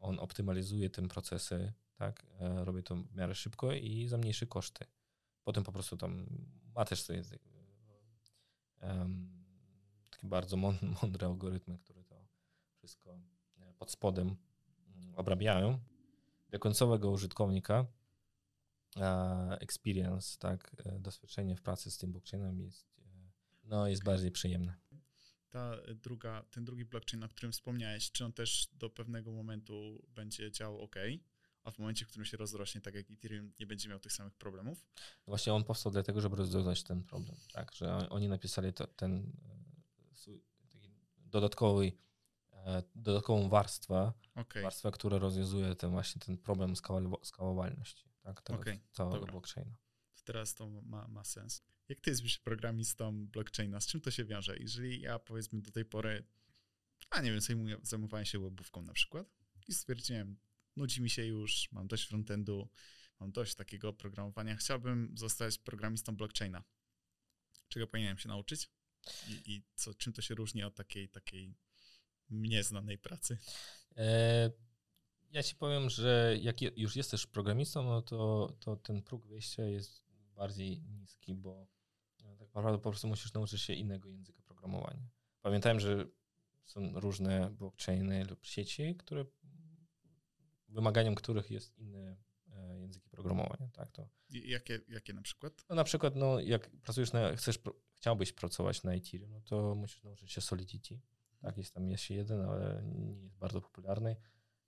on 0.00 0.18
optymalizuje 0.18 0.90
tym 0.90 1.08
procesy, 1.08 1.72
tak, 1.96 2.26
e, 2.40 2.64
robi 2.64 2.82
to 2.82 2.96
w 2.96 3.14
miarę 3.14 3.34
szybko 3.34 3.72
i 3.72 4.08
za 4.08 4.18
mniejsze 4.18 4.46
koszty. 4.46 4.84
Potem 5.44 5.64
po 5.64 5.72
prostu 5.72 5.96
tam 5.96 6.26
ma 6.74 6.84
też 6.84 7.02
sobie 7.02 7.22
um, 8.82 9.44
takie 10.10 10.26
bardzo 10.26 10.56
mądre 11.02 11.26
algorytmy, 11.26 11.78
które 11.78 12.04
to 12.04 12.26
wszystko 12.78 13.20
e, 13.58 13.74
pod 13.78 13.90
spodem 13.90 14.36
mm, 14.96 15.14
obrabiają. 15.14 15.78
Dla 16.52 16.58
końcowego 16.58 17.10
użytkownika 17.10 17.86
experience, 19.60 20.38
tak, 20.38 20.76
e, 20.84 20.98
doświadczenie 20.98 21.56
w 21.56 21.62
pracy 21.62 21.90
z 21.90 21.98
tym 21.98 22.12
blockchainem 22.12 22.60
jest, 22.60 22.86
no, 23.64 23.88
jest 23.88 24.04
bardziej 24.04 24.30
przyjemne 24.30 24.76
ta 25.52 25.76
druga, 25.94 26.44
ten 26.50 26.64
drugi 26.64 26.84
blockchain, 26.84 27.24
o 27.24 27.28
którym 27.28 27.52
wspomniałeś, 27.52 28.10
czy 28.10 28.24
on 28.24 28.32
też 28.32 28.68
do 28.72 28.90
pewnego 28.90 29.32
momentu 29.32 30.06
będzie 30.08 30.50
działał 30.50 30.80
ok, 30.80 30.96
a 31.64 31.70
w 31.70 31.78
momencie, 31.78 32.04
w 32.04 32.08
którym 32.08 32.24
się 32.24 32.36
rozrośnie, 32.36 32.80
tak 32.80 32.94
jak 32.94 33.10
Ethereum, 33.10 33.52
nie 33.60 33.66
będzie 33.66 33.88
miał 33.88 33.98
tych 33.98 34.12
samych 34.12 34.34
problemów? 34.34 34.86
Właśnie 35.26 35.52
on 35.52 35.64
powstał 35.64 35.92
dlatego, 35.92 36.20
żeby 36.20 36.36
rozwiązać 36.36 36.82
ten 36.82 37.04
problem, 37.04 37.36
tak, 37.52 37.74
że 37.74 38.08
oni 38.08 38.28
napisali 38.28 38.72
to, 38.72 38.86
ten 38.86 39.32
e, 39.44 40.38
dodatkowy 41.16 41.86
e, 41.86 41.92
dodatkową 42.94 43.48
warstwę, 43.48 44.12
okay. 44.34 44.62
warstwę, 44.62 44.90
która 44.90 45.18
rozwiązuje 45.18 45.74
ten 45.74 45.90
właśnie 45.90 46.20
ten 46.20 46.38
problem 46.38 46.74
skałowalności 47.22 48.08
tak, 48.22 48.42
tego 48.42 48.60
okay. 48.60 48.80
całego 48.92 49.16
Dobra. 49.16 49.32
blockchaina. 49.32 49.76
Teraz 50.24 50.54
to 50.54 50.68
ma, 50.68 51.08
ma 51.08 51.24
sens. 51.24 51.62
Jak 51.88 52.00
ty 52.00 52.10
jesteś 52.10 52.38
programistą 52.38 53.26
blockchaina, 53.26 53.80
z 53.80 53.86
czym 53.86 54.00
to 54.00 54.10
się 54.10 54.24
wiąże? 54.24 54.56
Jeżeli 54.56 55.00
ja 55.00 55.18
powiedzmy 55.18 55.60
do 55.60 55.70
tej 55.70 55.84
pory, 55.84 56.24
a 57.10 57.20
nie 57.20 57.30
wiem, 57.30 57.40
zajmuję, 57.40 57.76
zajmowałem 57.82 58.26
się 58.26 58.38
webówką 58.38 58.82
na 58.82 58.92
przykład 58.92 59.26
i 59.68 59.74
stwierdziłem, 59.74 60.38
nudzi 60.76 61.02
mi 61.02 61.10
się 61.10 61.26
już, 61.26 61.68
mam 61.72 61.88
dość 61.88 62.08
frontendu, 62.08 62.68
mam 63.20 63.32
dość 63.32 63.54
takiego 63.54 63.88
oprogramowania, 63.88 64.56
chciałbym 64.56 65.12
zostać 65.16 65.58
programistą 65.58 66.16
blockchaina. 66.16 66.62
Czego 67.68 67.86
powinienem 67.86 68.18
się 68.18 68.28
nauczyć? 68.28 68.70
I, 69.28 69.52
i 69.52 69.62
co, 69.74 69.94
czym 69.94 70.12
to 70.12 70.22
się 70.22 70.34
różni 70.34 70.62
od 70.62 70.74
takiej, 70.74 71.08
takiej 71.08 71.54
nieznanej 72.32 72.98
pracy? 72.98 73.38
E, 73.96 74.50
ja 75.30 75.42
ci 75.42 75.54
powiem, 75.54 75.90
że 75.90 76.36
jak 76.40 76.62
już 76.62 76.96
jesteś 76.96 77.26
programistą, 77.26 77.82
no 77.82 78.02
to, 78.02 78.52
to 78.60 78.76
ten 78.76 79.02
próg 79.02 79.26
wyjścia 79.26 79.64
jest 79.64 80.02
bardziej 80.34 80.80
niski, 80.80 81.34
bo 81.34 81.66
e, 82.24 82.36
tak 82.36 82.54
naprawdę 82.54 82.78
po 82.78 82.90
prostu 82.90 83.08
musisz 83.08 83.32
nauczyć 83.32 83.62
się 83.62 83.72
innego 83.72 84.08
języka 84.08 84.42
programowania. 84.42 85.08
Pamiętałem, 85.40 85.80
że 85.80 86.06
są 86.64 87.00
różne 87.00 87.50
blockchainy 87.50 88.24
lub 88.24 88.46
sieci, 88.46 88.96
które 88.96 89.24
wymaganiem 90.68 91.14
których 91.14 91.50
jest 91.50 91.78
inne 91.78 92.16
e, 92.48 92.78
języki 92.78 93.10
programowania. 93.10 93.68
Tak, 93.72 93.92
to. 93.92 94.08
Jakie, 94.30 94.80
jakie 94.88 95.12
na 95.12 95.22
przykład? 95.22 95.64
No 95.68 95.74
na 95.74 95.84
przykład, 95.84 96.16
no, 96.16 96.40
jak 96.40 96.70
pracujesz 96.70 97.12
na, 97.12 97.36
chcesz, 97.36 97.58
chciałbyś 97.94 98.32
pracować 98.32 98.82
na 98.82 98.94
Ethereum, 98.94 99.32
no 99.32 99.40
to 99.40 99.74
musisz 99.74 100.02
nauczyć 100.02 100.32
się 100.32 100.40
Solidity. 100.40 101.00
Tak, 101.42 101.56
jest 101.56 101.74
tam 101.74 101.90
jeszcze 101.90 102.14
jeden, 102.14 102.40
ale 102.40 102.82
nie 102.84 103.22
jest 103.22 103.36
bardzo 103.36 103.60
popularny. 103.60 104.16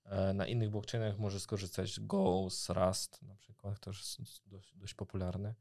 E, 0.05 0.33
na 0.33 0.47
innych 0.47 0.71
blockchainach 0.71 1.19
możesz 1.19 1.43
skorzystać 1.43 2.01
Go, 2.01 2.49
Rust 2.69 3.23
na 3.23 3.37
przykład, 3.37 3.81
to 3.81 3.91
jest 3.91 4.49
dość, 4.49 4.77
dość 4.77 4.95
popularne. 4.95 5.55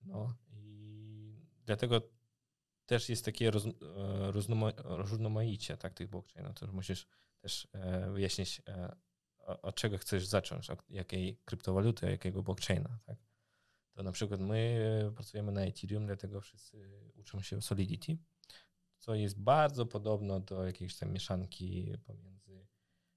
No 0.00 0.34
i 0.50 1.46
dlatego 1.64 2.02
też 2.86 3.08
jest 3.08 3.24
takie 3.24 3.50
roz, 3.50 3.66
e, 3.66 3.70
różnomaicie 4.84 5.76
tak, 5.76 5.94
tych 5.94 6.08
blockchainów, 6.08 6.54
to 6.54 6.72
musisz 6.72 7.06
też 7.40 7.68
e, 7.72 8.10
wyjaśnić, 8.10 8.62
od 9.62 9.74
czego 9.74 9.98
chcesz 9.98 10.26
zacząć, 10.26 10.70
od 10.70 10.90
jakiej 10.90 11.40
kryptowaluty, 11.44 12.10
jakiego 12.10 12.42
blockchaina. 12.42 12.98
Tak? 13.06 13.18
To 13.92 14.02
na 14.02 14.12
przykład 14.12 14.40
my 14.40 15.12
pracujemy 15.14 15.52
na 15.52 15.60
Ethereum, 15.60 16.06
dlatego 16.06 16.40
wszyscy 16.40 16.90
uczą 17.14 17.42
się 17.42 17.62
Solidity, 17.62 18.18
to 19.08 19.14
jest 19.14 19.40
bardzo 19.40 19.86
podobno 19.86 20.40
do 20.40 20.66
jakiejś 20.66 20.96
tam 20.96 21.12
mieszanki 21.12 21.92
pomiędzy 22.04 22.66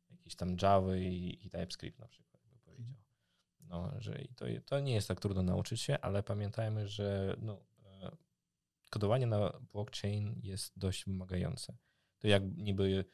jakiejś 0.10 0.36
tam 0.36 0.58
Java 0.62 0.96
i, 0.96 1.40
i 1.42 1.50
TypeScript 1.50 2.00
na 2.00 2.08
przykład, 2.08 2.44
bym 2.44 2.60
powiedział. 2.60 2.96
No, 3.60 3.92
że 4.00 4.24
to, 4.36 4.46
to 4.66 4.80
nie 4.80 4.94
jest 4.94 5.08
tak 5.08 5.20
trudno 5.20 5.44
nauczyć 5.44 5.82
się, 5.82 6.00
ale 6.00 6.24
pamiętajmy, 6.24 6.88
że 6.88 7.36
no, 7.42 7.62
e, 7.84 8.12
kodowanie 8.90 9.28
na 9.28 9.60
blockchain 9.74 10.40
jest 10.44 10.80
dość 10.80 11.06
wymagające. 11.06 11.78
To 12.20 12.28
jak 12.28 12.44
niby 12.58 13.06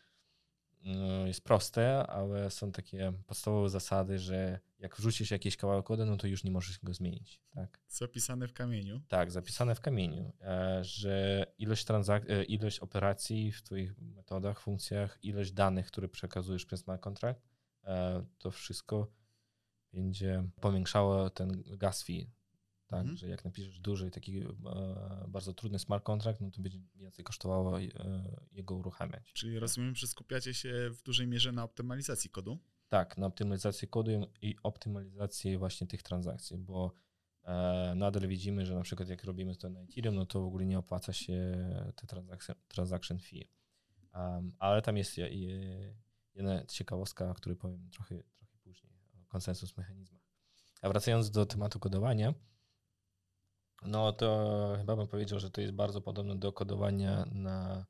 jest 1.26 1.44
proste, 1.44 2.08
ale 2.08 2.52
są 2.52 2.72
takie 2.72 3.14
podstawowe 3.28 3.70
zasady, 3.70 4.20
że 4.20 4.60
jak 4.80 4.96
wrzucisz 4.96 5.32
jakiś 5.32 5.58
kawałek 5.58 5.86
kodu, 5.86 6.06
no 6.06 6.18
to 6.18 6.28
już 6.28 6.44
nie 6.44 6.52
możesz 6.52 6.80
go 6.80 6.94
zmienić. 6.94 7.42
Tak? 7.50 7.80
Zapisane 7.88 8.48
w 8.48 8.54
kamieniu. 8.54 9.02
Tak, 9.08 9.32
zapisane 9.32 9.76
w 9.76 9.82
kamieniu, 9.82 10.34
e, 10.42 10.84
że 10.84 11.46
ilość, 11.58 11.86
transak- 11.86 12.30
e, 12.30 12.44
ilość 12.44 12.80
operacji 12.80 13.52
w 13.52 13.62
Twoich 13.62 13.98
metodach, 13.98 14.60
funkcjach, 14.60 15.20
ilość 15.24 15.52
danych, 15.52 15.88
które 15.88 16.10
przekazujesz 16.10 16.66
przez 16.66 16.80
smart 16.80 17.02
contract, 17.02 17.42
e, 17.84 18.26
to 18.38 18.52
wszystko 18.52 19.12
będzie 19.94 20.44
powiększało 20.62 21.30
ten 21.30 21.64
gas 21.66 22.04
fee. 22.04 22.30
Tak, 22.88 23.00
mhm. 23.00 23.18
że 23.18 23.30
jak 23.30 23.46
napiszesz 23.46 23.80
duży, 23.80 24.12
taki 24.12 24.40
e, 24.40 24.46
bardzo 25.28 25.54
trudny 25.54 25.80
smart 25.80 26.04
contract, 26.04 26.42
no 26.42 26.52
to 26.52 26.62
będzie 26.62 26.80
więcej 26.96 27.26
kosztowało 27.26 27.82
e, 27.82 27.88
jego 28.52 28.76
uruchamiać. 28.76 29.34
Czyli 29.34 29.60
rozumiem, 29.60 29.96
że 29.96 30.08
skupiacie 30.08 30.54
się 30.54 30.90
w 30.92 31.04
dużej 31.04 31.28
mierze 31.28 31.52
na 31.52 31.64
optymalizacji 31.64 32.30
kodu? 32.30 32.58
Tak, 32.90 33.18
na 33.18 33.26
optymalizacji 33.26 33.88
kodu 33.88 34.12
i 34.42 34.56
optymalizacji 34.64 35.58
właśnie 35.58 35.88
tych 35.88 36.04
transakcji, 36.04 36.58
bo 36.58 36.94
e, 37.44 37.94
nadal 37.96 38.28
widzimy, 38.28 38.66
że 38.66 38.76
na 38.76 38.82
przykład 38.82 39.10
jak 39.10 39.24
robimy 39.24 39.56
to 39.56 39.70
na 39.70 39.82
Ethereum, 39.82 40.16
no 40.16 40.26
to 40.26 40.42
w 40.42 40.46
ogóle 40.46 40.66
nie 40.66 40.80
opłaca 40.80 41.14
się 41.14 41.58
te 41.96 42.08
transaction, 42.08 42.56
transaction 42.68 43.20
fee. 43.20 43.50
Um, 44.14 44.54
ale 44.60 44.82
tam 44.82 44.98
jest 44.98 45.18
jedna 46.36 46.66
ciekawostka, 46.66 47.30
o 47.30 47.34
której 47.34 47.56
powiem 47.56 47.90
trochę, 47.90 48.24
trochę 48.34 48.58
później, 48.58 48.94
o 49.24 49.26
konsensus 49.28 49.78
mechanizmach. 49.78 50.22
A 50.82 50.90
wracając 50.90 51.32
do 51.32 51.46
tematu 51.46 51.80
kodowania, 51.80 52.34
no 53.82 54.14
to 54.14 54.74
chyba 54.78 54.96
bym 54.96 55.08
powiedział, 55.08 55.40
że 55.40 55.50
to 55.50 55.62
jest 55.62 55.74
bardzo 55.74 56.02
podobne 56.02 56.36
do 56.36 56.54
kodowania 56.54 57.26
na 57.32 57.86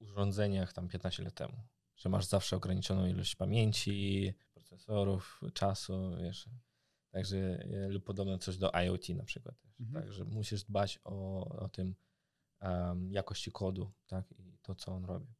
urządzeniach 0.00 0.72
tam 0.72 0.88
15 0.88 1.22
lat 1.22 1.34
temu. 1.34 1.54
Że 1.96 2.08
masz 2.08 2.26
zawsze 2.26 2.56
ograniczoną 2.56 3.06
ilość 3.06 3.36
pamięci, 3.36 4.34
procesorów, 4.52 5.40
czasu, 5.54 6.16
wiesz. 6.18 6.48
Także 7.10 7.38
e, 7.38 7.88
lub 7.88 8.04
podobne 8.04 8.38
coś 8.38 8.56
do 8.56 8.74
IoT 8.74 9.08
na 9.08 9.24
przykład. 9.24 9.54
Mhm. 9.80 10.04
Także 10.04 10.24
musisz 10.24 10.64
dbać 10.64 11.00
o, 11.04 11.44
o 11.44 11.68
tym 11.68 11.94
um, 12.60 13.12
jakości 13.12 13.52
kodu, 13.52 13.92
tak, 14.06 14.32
i 14.38 14.58
to, 14.62 14.74
co 14.74 14.92
on 14.92 15.04
robi. 15.04 15.34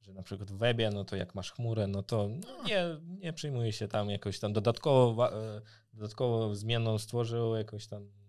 Że 0.00 0.12
na 0.12 0.22
przykład 0.22 0.50
w 0.50 0.56
webie, 0.56 0.90
no 0.90 1.04
to 1.04 1.16
jak 1.16 1.34
masz 1.34 1.52
chmurę, 1.52 1.86
no 1.86 2.02
to 2.02 2.28
nie, 2.66 3.00
nie 3.00 3.32
przyjmuje 3.32 3.72
się 3.72 3.88
tam 3.88 4.10
jakoś 4.10 4.38
tam 4.38 4.52
dodatkowo, 4.52 5.32
e, 5.32 5.60
dodatkowo 5.92 6.54
zmienną 6.54 6.98
stworzył 6.98 7.56
jakoś 7.56 7.86
tam 7.86 8.23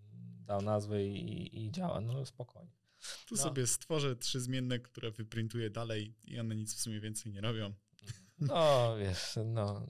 dał 0.46 0.62
nazwę 0.62 1.06
i, 1.06 1.66
i 1.66 1.72
działa. 1.72 2.02
No 2.02 2.26
spokojnie. 2.26 2.72
Tu 3.28 3.36
no. 3.36 3.42
sobie 3.42 3.68
stworzę 3.68 4.16
trzy 4.16 4.40
zmienne, 4.40 4.80
które 4.80 5.12
wyprintuję 5.12 5.70
dalej 5.70 6.16
i 6.24 6.40
one 6.40 6.56
nic 6.56 6.76
w 6.76 6.80
sumie 6.80 7.00
więcej 7.00 7.32
nie 7.32 7.42
robią. 7.42 7.74
No 8.40 8.96
wiesz, 8.98 9.40
no, 9.46 9.88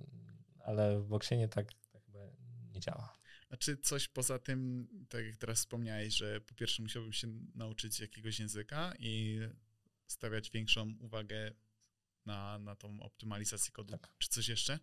ale 0.59 1.01
w 1.01 1.07
Boxienie 1.07 1.47
tak, 1.47 1.73
tak 1.91 2.05
chyba 2.05 2.19
nie 2.73 2.79
działa. 2.79 3.17
A 3.49 3.57
czy 3.57 3.77
coś 3.77 4.07
poza 4.07 4.39
tym, 4.39 4.87
tak 5.09 5.25
jak 5.25 5.37
teraz 5.37 5.57
wspomniałeś, 5.57 6.13
że 6.13 6.41
po 6.41 6.55
pierwsze 6.55 6.83
musiałbym 6.83 7.13
się 7.13 7.27
nauczyć 7.55 7.99
jakiegoś 7.99 8.39
języka 8.39 8.93
i 8.99 9.39
stawiać 10.07 10.51
większą 10.51 10.93
uwagę 10.99 11.51
na, 12.25 12.59
na 12.59 12.75
tą 12.75 12.99
optymalizację 13.01 13.71
kodu. 13.71 13.91
Tak. 13.91 14.13
Czy 14.17 14.29
coś 14.29 14.47
jeszcze? 14.47 14.79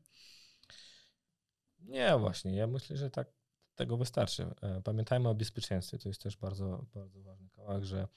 Nie, 1.79 2.17
właśnie. 2.19 2.57
Ja 2.57 2.67
myślę, 2.67 2.97
że 2.97 3.11
tak 3.11 3.29
tego 3.75 3.97
wystarczy. 3.97 4.47
E, 4.63 4.83
pamiętajmy 4.83 5.29
o 5.29 5.35
bezpieczeństwie. 5.35 5.99
To 5.99 6.09
jest 6.09 6.23
też 6.23 6.37
bardzo, 6.37 6.85
bardzo 6.95 7.23
ważny 7.23 7.49
kawałek, 7.51 7.85
że 7.85 8.09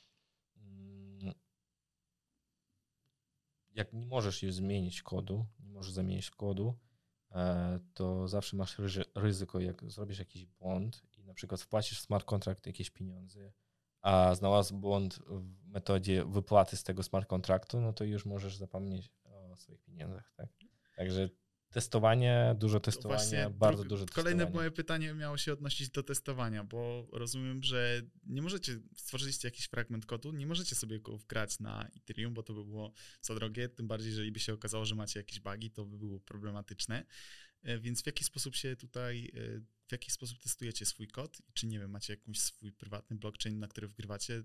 mm, 0.58 1.34
jak 3.72 3.94
nie 3.94 4.06
możesz 4.06 4.44
już 4.44 4.54
zmienić 4.54 5.02
kodu, 5.02 5.46
nie 5.60 5.70
możesz 5.70 5.92
zamienić 5.92 6.30
kodu, 6.30 6.78
e, 7.32 7.80
to 7.94 8.28
zawsze 8.28 8.58
masz 8.58 8.78
ryzyko, 9.16 9.60
jak 9.60 9.92
zrobisz 9.92 10.20
jakiś 10.20 10.46
błąd 10.46 11.02
i 11.18 11.24
na 11.24 11.34
przykład 11.34 11.62
wpłacisz 11.62 12.00
w 12.00 12.02
smart 12.02 12.26
contract 12.26 12.66
jakieś 12.66 12.90
pieniądze, 12.90 13.52
a 14.02 14.36
znalazł 14.36 14.78
błąd 14.78 15.20
w 15.28 15.68
metodzie 15.68 16.26
wypłaty 16.26 16.78
z 16.78 16.84
tego 16.84 17.04
smart 17.04 17.30
kontraktu, 17.30 17.82
no 17.82 17.94
to 17.94 18.04
już 18.04 18.26
możesz 18.26 18.58
zapomnieć 18.58 19.12
o 19.24 19.56
swoich 19.56 19.82
pieniądzach. 19.82 20.34
Tak? 20.36 20.50
Także 20.96 21.30
Testowanie, 21.76 22.56
dużo 22.60 22.80
testowania, 22.80 23.18
Właśnie, 23.18 23.50
bardzo 23.50 23.84
dużo 23.84 24.06
testowania. 24.06 24.36
Kolejne 24.36 24.54
moje 24.54 24.72
pytanie 24.72 25.14
miało 25.14 25.38
się 25.38 25.54
odnosić 25.54 25.90
do 25.90 26.04
testowania, 26.04 26.64
bo 26.64 27.08
rozumiem, 27.12 27.64
że 27.64 28.02
nie 28.26 28.42
możecie, 28.42 28.80
stworzyliście 28.96 29.48
jakiś 29.48 29.66
fragment 29.66 30.06
kodu, 30.06 30.32
nie 30.32 30.48
możecie 30.48 30.76
sobie 30.76 31.00
go 31.00 31.18
wgrać 31.18 31.60
na 31.60 31.90
Ethereum, 31.98 32.34
bo 32.34 32.44
to 32.44 32.54
by 32.54 32.66
było 32.66 32.94
za 33.22 33.36
drogie, 33.36 33.70
tym 33.70 33.88
bardziej, 33.88 34.10
jeżeli 34.10 34.32
by 34.32 34.40
się 34.40 34.54
okazało, 34.54 34.86
że 34.86 34.96
macie 34.96 35.20
jakieś 35.20 35.40
bugi, 35.40 35.72
to 35.72 35.86
by 35.86 35.98
było 35.98 36.20
problematyczne. 36.20 37.06
E, 37.62 37.80
więc 37.80 38.04
w 38.04 38.06
jaki 38.06 38.24
sposób 38.24 38.56
się 38.56 38.76
tutaj, 38.76 39.32
e, 39.34 39.60
w 39.88 39.92
jaki 39.92 40.12
sposób 40.12 40.40
testujecie 40.40 40.86
swój 40.86 41.08
kod? 41.08 41.38
Czy 41.54 41.68
nie 41.68 41.80
wiem, 41.80 41.92
macie 41.92 42.14
jakiś 42.14 42.42
swój 42.42 42.72
prywatny 42.72 43.16
blockchain, 43.16 43.60
na 43.60 43.68
który 43.68 43.88
wgrywacie 43.88 44.44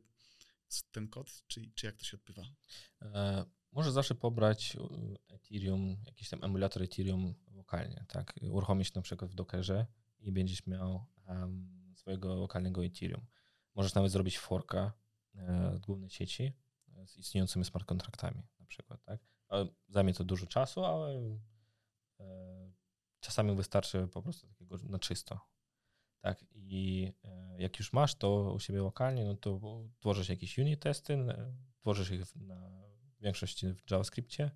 ten 0.93 1.09
kod, 1.09 1.43
czy, 1.47 1.71
czy 1.75 1.87
jak 1.87 1.97
to 1.97 2.05
się 2.05 2.17
odbywa? 2.17 2.43
E 3.73 3.77
może 3.77 3.93
zawsze 3.93 4.15
pobrać 4.15 4.77
Ethereum, 5.29 5.97
jakiś 6.07 6.29
tam 6.29 6.45
emulator 6.45 6.83
Ethereum 6.83 7.35
lokalnie, 7.53 8.05
tak? 8.09 8.35
Uruchomić 8.51 8.95
na 8.95 9.03
przykład 9.03 9.31
w 9.31 9.35
Dockerze 9.35 9.87
i 10.19 10.33
będziesz 10.33 10.67
miał 10.67 11.07
um, 11.29 11.95
swojego 11.97 12.35
lokalnego 12.35 12.85
Ethereum. 12.85 13.27
Możesz 13.75 13.95
nawet 13.95 14.13
zrobić 14.13 14.39
forka 14.39 14.93
e, 15.35 15.79
głównej 15.81 16.11
sieci 16.11 16.53
z 17.07 17.19
istniejącymi 17.19 17.65
smart 17.65 17.87
kontraktami 17.87 18.43
na 18.59 18.67
przykład, 18.67 19.05
tak? 19.05 19.21
Ale 19.49 19.67
zajmie 19.89 20.15
to 20.15 20.25
dużo 20.25 20.47
czasu, 20.47 20.85
ale 20.85 21.39
e, 22.21 22.73
czasami 23.21 23.57
wystarczy 23.57 24.09
po 24.09 24.23
prostu 24.23 24.47
takiego 24.47 24.77
na 24.89 24.99
czysto. 24.99 25.41
Tak, 26.21 26.45
i 26.53 27.13
e, 27.25 27.63
jak 27.63 27.79
już 27.79 27.93
masz 27.93 28.15
to 28.15 28.53
u 28.55 28.61
siebie 28.61 28.79
lokalnie, 28.79 29.25
no 29.25 29.35
to 29.35 29.61
tworzysz 30.01 30.29
jakieś 30.29 30.59
unit 30.59 30.81
testy, 30.81 31.19
tworzysz 31.81 32.11
ich 32.11 32.37
na 32.37 32.90
większość 33.21 33.67
w 33.67 33.91
JavaScriptie, 33.91 34.51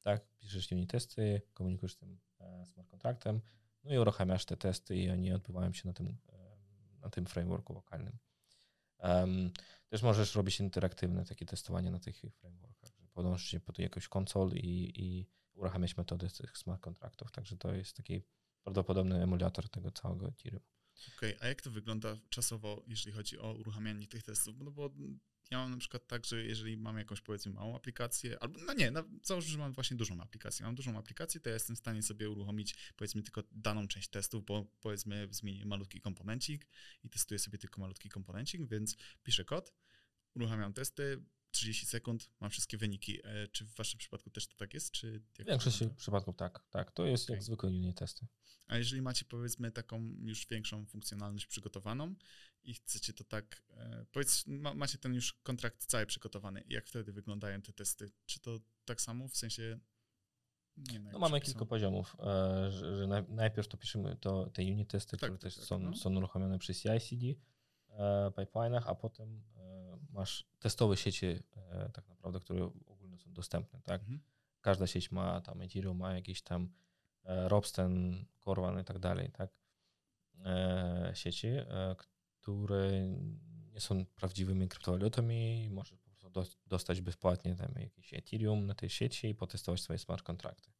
tak, 0.00 0.36
piszesz 0.38 0.72
unit 0.72 0.90
testy, 0.90 1.42
komunikujesz 1.54 1.92
z 1.92 1.96
tym 1.96 2.20
e, 2.40 2.66
smart 2.66 2.88
kontraktem, 2.88 3.40
no 3.84 3.94
i 3.94 3.98
uruchamiasz 3.98 4.44
te 4.44 4.56
testy 4.56 4.96
i 4.96 5.10
oni 5.10 5.32
odbywają 5.32 5.72
się 5.72 5.88
na 5.88 5.92
tym, 5.92 6.16
e, 6.28 6.56
na 7.00 7.10
tym 7.10 7.26
frameworku 7.26 7.72
lokalnym. 7.72 8.18
Um, 8.98 9.50
też 9.88 10.02
możesz 10.02 10.34
robić 10.34 10.60
interaktywne 10.60 11.24
takie 11.24 11.46
testowanie 11.46 11.90
na 11.90 11.98
tych 11.98 12.22
frameworkach, 12.40 12.90
że 13.36 13.46
się 13.46 13.60
pod 13.60 13.78
jakąś 13.78 14.08
konsol 14.08 14.52
i, 14.52 14.92
i 14.96 15.26
uruchamiać 15.54 15.96
metody 15.96 16.28
tych 16.30 16.58
smart 16.58 16.80
kontraktów, 16.80 17.32
także 17.32 17.56
to 17.56 17.74
jest 17.74 17.96
taki 17.96 18.22
prawdopodobny 18.62 19.22
emulator 19.22 19.68
tego 19.68 19.90
całego 19.90 20.28
Ethereum. 20.28 20.62
Okej, 21.16 21.36
okay, 21.36 21.46
a 21.46 21.48
jak 21.48 21.62
to 21.62 21.70
wygląda 21.70 22.16
czasowo, 22.28 22.82
jeżeli 22.86 23.16
chodzi 23.16 23.38
o 23.38 23.52
uruchamianie 23.52 24.06
tych 24.06 24.22
testów? 24.22 24.56
No 24.58 24.70
bo 24.70 24.90
ja 25.50 25.58
mam 25.58 25.70
na 25.70 25.76
przykład 25.76 26.06
tak, 26.06 26.26
że 26.26 26.44
jeżeli 26.44 26.76
mam 26.76 26.98
jakąś 26.98 27.20
powiedzmy 27.20 27.52
małą 27.52 27.76
aplikację, 27.76 28.42
albo 28.42 28.60
no 28.66 28.72
nie, 28.72 28.90
no, 28.90 29.04
załóżmy, 29.22 29.52
że 29.52 29.58
mam 29.58 29.72
właśnie 29.72 29.96
dużą 29.96 30.20
aplikację. 30.20 30.66
Mam 30.66 30.74
dużą 30.74 30.98
aplikację, 30.98 31.40
to 31.40 31.48
ja 31.48 31.54
jestem 31.54 31.76
w 31.76 31.78
stanie 31.78 32.02
sobie 32.02 32.30
uruchomić 32.30 32.76
powiedzmy 32.96 33.22
tylko 33.22 33.42
daną 33.52 33.88
część 33.88 34.08
testów, 34.08 34.44
bo 34.44 34.64
powiedzmy 34.80 35.28
zmienię 35.30 35.66
malutki 35.66 36.00
komponencik 36.00 36.66
i 37.04 37.10
testuję 37.10 37.38
sobie 37.38 37.58
tylko 37.58 37.80
malutki 37.80 38.08
komponencik, 38.08 38.66
więc 38.66 38.96
piszę 39.22 39.44
kod, 39.44 39.72
uruchamiam 40.34 40.72
testy, 40.72 41.24
30 41.50 41.86
sekund, 41.86 42.30
mam 42.40 42.50
wszystkie 42.50 42.76
wyniki. 42.76 43.18
E, 43.24 43.48
czy 43.48 43.64
w 43.64 43.74
waszym 43.74 43.98
przypadku 43.98 44.30
też 44.30 44.46
to 44.46 44.56
tak 44.56 44.74
jest? 44.74 44.90
Czy 44.90 45.20
w 45.20 45.44
większości 45.44 45.88
przypadków 45.96 46.36
tak, 46.36 46.64
tak. 46.70 46.92
To 46.92 47.06
jest 47.06 47.24
okay. 47.24 47.36
jak 47.36 47.44
zwykłe 47.44 47.68
unit 47.68 47.98
testy. 47.98 48.26
A 48.66 48.76
jeżeli 48.76 49.02
macie 49.02 49.24
powiedzmy 49.24 49.72
taką 49.72 50.14
już 50.20 50.46
większą 50.46 50.86
funkcjonalność 50.86 51.46
przygotowaną 51.46 52.14
i 52.62 52.74
chcecie 52.74 53.12
to 53.12 53.24
tak, 53.24 53.62
e, 53.70 54.06
powiedz, 54.12 54.46
ma, 54.46 54.74
macie 54.74 54.98
ten 54.98 55.14
już 55.14 55.32
kontrakt 55.32 55.86
cały 55.86 56.06
przygotowany, 56.06 56.64
jak 56.68 56.86
wtedy 56.86 57.12
wyglądają 57.12 57.62
te 57.62 57.72
testy? 57.72 58.10
Czy 58.26 58.40
to 58.40 58.60
tak 58.84 59.00
samo, 59.00 59.28
w 59.28 59.36
sensie 59.36 59.78
nie, 60.76 61.00
no, 61.00 61.18
mamy 61.18 61.40
kilka 61.40 61.64
poziomów, 61.64 62.16
e, 62.20 62.70
że, 62.70 62.96
że, 62.96 63.24
najpierw 63.28 63.68
to 63.68 63.76
piszemy 63.76 64.16
to, 64.16 64.46
te 64.46 64.62
unit 64.62 64.88
testy, 64.88 65.10
tak, 65.10 65.18
które 65.18 65.32
tak, 65.32 65.40
też 65.40 65.54
tak, 65.54 65.64
są, 65.64 65.78
no. 65.78 65.96
są 65.96 66.16
uruchomione 66.16 66.58
przez 66.58 66.82
CI/CD 66.82 67.26
e, 67.88 68.30
pipeline'ach, 68.30 68.82
a 68.86 68.94
potem 68.94 69.42
masz 70.12 70.44
testowe 70.58 70.96
sieci 70.96 71.26
e, 71.26 71.90
tak 71.92 72.08
naprawdę, 72.08 72.40
które 72.40 72.70
ogólnie 72.86 73.18
są 73.18 73.32
dostępne, 73.32 73.80
tak? 73.82 74.00
Mhm. 74.00 74.20
Każda 74.60 74.86
sieć 74.86 75.10
ma 75.10 75.40
tam 75.40 75.60
Ethereum, 75.60 75.96
ma 75.96 76.14
jakieś 76.14 76.42
tam 76.42 76.72
e, 77.24 77.48
Robsten, 77.48 78.24
Corvan 78.44 78.80
i 78.80 78.84
tak 78.84 78.98
dalej, 78.98 79.30
tak? 79.32 79.50
sieci, 81.14 81.48
które 82.40 83.08
nie 83.72 83.80
są 83.80 84.06
prawdziwymi 84.06 84.68
kryptowalutami, 84.68 85.70
możesz 85.70 85.98
po 85.98 86.04
prostu 86.04 86.30
do, 86.30 86.46
dostać 86.66 87.00
bezpłatnie 87.00 87.56
tam 87.56 87.74
jakieś 87.76 88.14
Ethereum 88.14 88.66
na 88.66 88.74
tej 88.74 88.90
sieci 88.90 89.28
i 89.28 89.34
potestować 89.34 89.80
swoje 89.80 89.98
smart 89.98 90.22
kontrakty. 90.22 90.72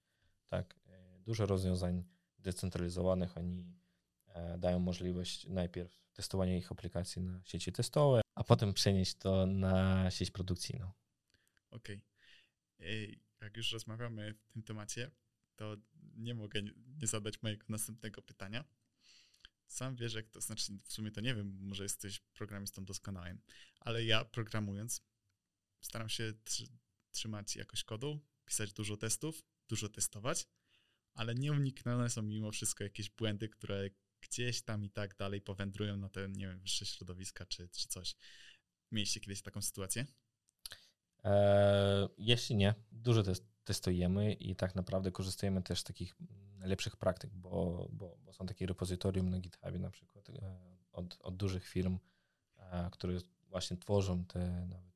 Tak, 0.46 0.80
e, 0.86 1.18
dużo 1.20 1.46
rozwiązań 1.46 2.04
decentralizowanych, 2.38 3.36
oni 3.36 3.60
e, 3.60 3.79
dają 4.58 4.78
możliwość 4.78 5.46
najpierw 5.46 6.00
testowania 6.12 6.56
ich 6.56 6.72
aplikacji 6.72 7.22
na 7.22 7.42
sieci 7.44 7.72
testowe, 7.72 8.20
a 8.34 8.44
potem 8.44 8.74
przenieść 8.74 9.14
to 9.14 9.46
na 9.46 10.10
sieć 10.10 10.30
produkcyjną. 10.30 10.90
Okej. 11.70 12.02
Okay. 12.78 13.20
Jak 13.40 13.56
już 13.56 13.72
rozmawiamy 13.72 14.34
w 14.34 14.52
tym 14.52 14.62
temacie, 14.62 15.10
to 15.56 15.76
nie 16.14 16.34
mogę 16.34 16.62
nie 17.00 17.06
zadać 17.06 17.42
mojego 17.42 17.64
następnego 17.68 18.22
pytania. 18.22 18.64
Sam 19.66 19.96
wiesz, 19.96 20.14
jak 20.14 20.28
to 20.28 20.40
znaczy, 20.40 20.72
w 20.84 20.92
sumie 20.92 21.10
to 21.10 21.20
nie 21.20 21.34
wiem, 21.34 21.58
może 21.60 21.82
jesteś 21.82 22.20
programistą 22.20 22.84
doskonałym, 22.84 23.40
ale 23.80 24.04
ja 24.04 24.24
programując 24.24 25.02
staram 25.80 26.08
się 26.08 26.32
trzymać 27.10 27.56
jakość 27.56 27.84
kodu, 27.84 28.20
pisać 28.44 28.72
dużo 28.72 28.96
testów, 28.96 29.44
dużo 29.68 29.88
testować, 29.88 30.48
ale 31.14 31.34
nieuniknione 31.34 32.10
są 32.10 32.22
mimo 32.22 32.50
wszystko 32.50 32.84
jakieś 32.84 33.10
błędy, 33.10 33.48
które 33.48 33.90
gdzieś 34.20 34.62
tam 34.62 34.84
i 34.84 34.90
tak 34.90 35.16
dalej 35.16 35.40
powędrują 35.40 35.96
na 35.96 36.08
te, 36.08 36.28
nie 36.28 36.46
wiem, 36.46 36.60
wyższe 36.60 36.86
środowiska 36.86 37.46
czy, 37.46 37.68
czy 37.68 37.88
coś. 37.88 38.16
Mieliście 38.90 39.20
kiedyś 39.20 39.42
taką 39.42 39.62
sytuację? 39.62 40.06
Eee, 41.24 42.08
jeśli 42.18 42.56
nie, 42.56 42.74
dużo 42.92 43.22
test, 43.22 43.44
testujemy 43.64 44.32
i 44.32 44.56
tak 44.56 44.74
naprawdę 44.74 45.12
korzystajemy 45.12 45.62
też 45.62 45.80
z 45.80 45.84
takich 45.84 46.16
lepszych 46.60 46.96
praktyk, 46.96 47.30
bo, 47.34 47.88
bo, 47.92 48.16
bo 48.24 48.32
są 48.32 48.46
takie 48.46 48.66
repozytorium 48.66 49.30
na 49.30 49.38
GitHubie 49.38 49.78
na 49.78 49.90
przykład 49.90 50.30
e, 50.30 50.58
od, 50.92 51.18
od 51.20 51.36
dużych 51.36 51.68
firm, 51.68 51.98
e, 52.56 52.90
które 52.92 53.18
właśnie 53.48 53.76
tworzą 53.76 54.24
te 54.24 54.66
nawet 54.66 54.90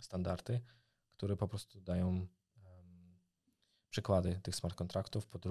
standardy, 0.00 0.60
które 1.12 1.36
po 1.36 1.48
prostu 1.48 1.80
dają 1.80 2.26
przykłady 3.94 4.40
tych 4.42 4.56
smart 4.56 4.74
kontraktów 4.74 5.26
pod 5.26 5.42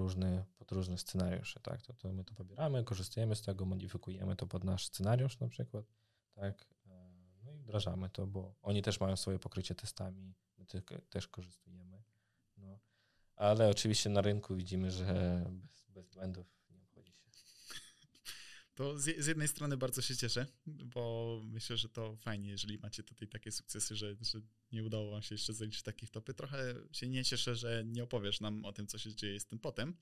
pod 0.58 0.72
różne 0.72 0.98
scenariusze. 0.98 1.60
Tak? 1.60 1.82
To, 1.82 1.92
to 1.92 2.12
my 2.12 2.24
to 2.24 2.34
pobieramy, 2.34 2.84
korzystujemy 2.84 3.36
z 3.36 3.42
tego, 3.42 3.64
modyfikujemy 3.64 4.36
to 4.36 4.46
pod 4.46 4.64
nasz 4.64 4.86
scenariusz 4.86 5.38
na 5.40 5.48
przykład. 5.48 5.84
Tak? 6.34 6.66
E, 6.86 7.12
no 7.44 7.52
i 7.52 7.58
wdrażamy 7.58 8.10
to, 8.10 8.26
bo 8.26 8.54
oni 8.62 8.82
też 8.82 9.00
mają 9.00 9.16
swoje 9.16 9.38
pokrycie 9.38 9.74
testami, 9.74 10.34
my 10.58 10.66
te, 10.66 10.82
też 11.10 11.28
korzystujemy. 11.28 12.02
No. 12.56 12.78
Ale 13.36 13.68
oczywiście 13.68 14.10
na 14.10 14.20
rynku 14.20 14.56
widzimy, 14.56 14.90
że 14.90 15.44
bez, 15.50 15.84
bez 15.88 16.08
błędów 16.08 16.46
to 18.74 18.98
z, 18.98 19.18
z, 19.18 19.26
jednej 19.26 19.48
strony 19.48 19.76
bardzo 19.76 20.02
się 20.02 20.16
cieszę, 20.16 20.46
bo 20.66 21.40
myślę, 21.44 21.76
że 21.76 21.88
to 21.88 22.16
fajnie, 22.16 22.50
jeżeli 22.50 22.78
macie 22.78 23.02
tutaj 23.02 23.28
takie 23.28 23.52
sukcesy, 23.52 23.96
że, 23.96 24.16
że 24.20 24.40
nie 24.72 24.84
udało 24.84 25.10
wam 25.10 25.22
się 25.22 25.34
jeszcze 25.34 25.52
zaliczyć 25.52 25.82
takich 25.82 26.10
topy. 26.10 26.34
Trochę 26.34 26.74
się 26.92 27.08
nie 27.08 27.24
cieszę, 27.24 27.56
że 27.56 27.82
nie 27.86 28.04
opowiesz 28.04 28.40
nam 28.40 28.64
o 28.64 28.72
tym, 28.72 28.86
co 28.86 28.98
się 28.98 29.14
dzieje 29.14 29.40
z 29.40 29.46
tym 29.46 29.58
potem. 29.58 29.96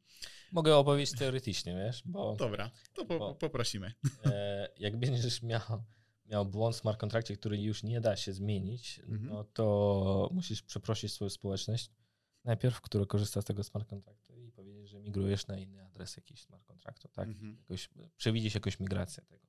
Mogę 0.52 0.76
opowiedzieć 0.76 1.18
teoretycznie, 1.18 1.74
wiesz? 1.74 2.02
Bo, 2.04 2.36
Dobra, 2.36 2.70
to 2.94 3.04
po, 3.04 3.18
bo, 3.18 3.34
poprosimy. 3.34 3.92
E, 4.24 4.68
jak 4.78 4.96
będziesz 4.96 5.42
miał, 5.42 5.84
miał 6.26 6.46
błąd 6.46 6.76
w 6.76 6.78
smart 6.78 6.98
kontrakcie, 6.98 7.36
który 7.36 7.62
już 7.62 7.82
nie 7.82 8.00
da 8.00 8.16
się 8.16 8.32
zmienić, 8.32 8.98
mhm. 8.98 9.26
no 9.26 9.44
to 9.44 10.28
musisz 10.32 10.62
przeprosić 10.62 11.12
swoją 11.12 11.30
społeczność 11.30 11.90
najpierw, 12.44 12.80
która 12.80 13.06
korzysta 13.06 13.42
z 13.42 13.44
tego 13.44 13.64
smart 13.64 13.88
kontraktu 13.88 14.31
migrujesz 15.02 15.46
na 15.46 15.58
inny 15.58 15.84
adres 15.84 16.16
jakiś 16.16 16.42
smart 16.42 16.64
kontraktu, 16.64 17.08
tak? 17.08 17.28
Mhm. 17.28 17.56
Jakoś, 17.58 17.88
przewidzieć 18.16 18.54
jakąś 18.54 18.80
migrację 18.80 19.22
tego. 19.22 19.46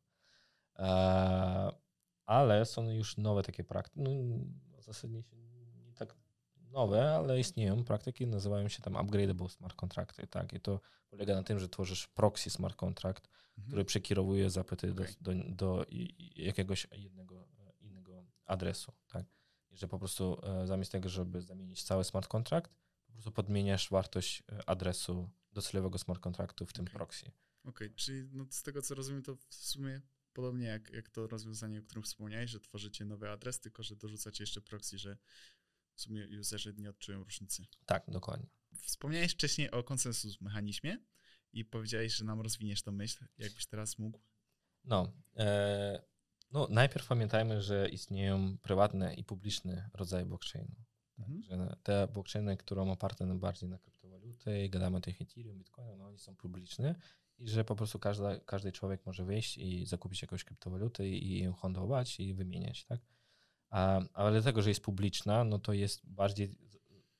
E, 0.75 1.71
ale 2.25 2.65
są 2.65 2.89
już 2.89 3.17
nowe 3.17 3.43
takie 3.43 3.63
praktyki, 3.63 3.99
no, 4.01 4.77
w 4.77 4.83
zasadzie 4.83 5.13
nie 5.13 5.23
tak 5.93 6.15
nowe, 6.71 7.15
ale 7.15 7.39
istnieją 7.39 7.83
praktyki, 7.83 8.27
nazywają 8.27 8.67
się 8.67 8.81
tam 8.81 8.95
upgradable 8.95 9.49
smart 9.49 9.75
kontrakty, 9.75 10.27
tak? 10.27 10.53
I 10.53 10.59
to 10.59 10.79
polega 11.09 11.35
na 11.35 11.43
tym, 11.43 11.59
że 11.59 11.69
tworzysz 11.69 12.07
proxy 12.07 12.49
smart 12.49 12.75
contract, 12.75 13.27
mhm. 13.27 13.67
który 13.67 13.85
przekierowuje 13.85 14.49
zapyty 14.49 14.91
okay. 14.91 15.07
do, 15.21 15.33
do, 15.33 15.43
do, 15.49 15.85
jakiegoś 16.35 16.87
jednego 16.91 17.47
innego 17.79 18.25
adresu, 18.45 18.91
tak? 19.07 19.25
I 19.71 19.77
że 19.77 19.87
po 19.87 19.99
prostu 19.99 20.37
e, 20.43 20.67
zamiast 20.67 20.91
tego, 20.91 21.09
żeby 21.09 21.41
zamienić 21.41 21.83
cały 21.83 22.03
smart 22.03 22.27
contract, 22.27 22.71
po 23.05 23.13
prostu 23.13 23.31
podmieniasz 23.31 23.89
wartość 23.89 24.43
e, 24.51 24.69
adresu 24.69 25.29
docelowego 25.53 25.97
smart 25.97 26.21
kontraktu 26.21 26.65
w 26.65 26.73
tym 26.73 26.85
okay. 26.85 26.95
proxy. 26.95 27.25
Okej, 27.25 27.87
okay, 27.87 27.89
czyli 27.95 28.29
no 28.31 28.45
z 28.49 28.63
tego 28.63 28.81
co 28.81 28.95
rozumiem, 28.95 29.23
to 29.23 29.35
w 29.35 29.55
sumie 29.55 30.01
podobnie 30.33 30.65
jak, 30.65 30.89
jak 30.89 31.09
to 31.09 31.27
rozwiązanie, 31.27 31.79
o 31.79 31.83
którym 31.83 32.03
wspomniałeś, 32.03 32.51
że 32.51 32.59
tworzycie 32.59 33.05
nowy 33.05 33.29
adres, 33.29 33.59
tylko 33.59 33.83
że 33.83 33.95
dorzucacie 33.95 34.43
jeszcze 34.43 34.61
proxy, 34.61 34.97
że 34.97 35.17
w 35.95 36.01
sumie 36.01 36.27
userzy 36.39 36.73
nie 36.77 36.89
odczują 36.89 37.23
różnicy. 37.23 37.65
Tak, 37.85 38.03
dokładnie. 38.07 38.47
Wspomniałeś 38.81 39.31
wcześniej 39.31 39.71
o 39.71 39.83
konsensus 39.83 40.41
mechanizmie 40.41 40.97
i 41.53 41.65
powiedziałeś, 41.65 42.13
że 42.13 42.25
nam 42.25 42.41
rozwiniesz 42.41 42.81
tą 42.81 42.91
myśl. 42.91 43.25
Jakbyś 43.37 43.65
teraz 43.65 43.99
mógł? 43.99 44.19
No, 44.83 45.13
e, 45.37 46.03
no 46.51 46.67
najpierw 46.69 47.07
pamiętajmy, 47.07 47.61
że 47.61 47.89
istnieją 47.89 48.57
prywatne 48.57 49.13
i 49.13 49.23
publiczne 49.23 49.89
rodzaje 49.93 50.25
blockchainu. 50.25 50.75
Mhm. 51.19 51.43
Że 51.43 51.77
te 51.83 52.07
blockchainy, 52.07 52.57
które 52.57 52.81
oparte 52.81 53.25
na 53.25 53.35
bardziej 53.35 53.69
na 53.69 53.77
kryptowaluty, 54.33 54.69
gadamy 54.69 54.97
o 54.97 55.01
tych 55.01 55.21
Ethereum, 55.21 55.57
Bitcoin, 55.57 55.97
no 55.97 56.07
one 56.07 56.17
są 56.17 56.35
publiczne 56.35 56.95
i 57.39 57.49
że 57.49 57.65
po 57.65 57.75
prostu 57.75 57.99
każda, 57.99 58.39
każdy 58.39 58.71
człowiek 58.71 59.05
może 59.05 59.25
wyjść 59.25 59.57
i 59.57 59.85
zakupić 59.85 60.21
jakąś 60.21 60.43
kryptowalutę 60.43 61.07
i 61.07 61.43
ją 61.43 61.53
handlować 61.53 62.19
i 62.19 62.33
wymieniać, 62.33 62.85
tak? 62.85 63.01
A, 63.69 64.01
ale 64.13 64.31
dlatego, 64.31 64.61
że 64.61 64.69
jest 64.69 64.81
publiczna, 64.81 65.43
no 65.43 65.59
to 65.59 65.73
jest 65.73 66.05
bardziej, 66.05 66.55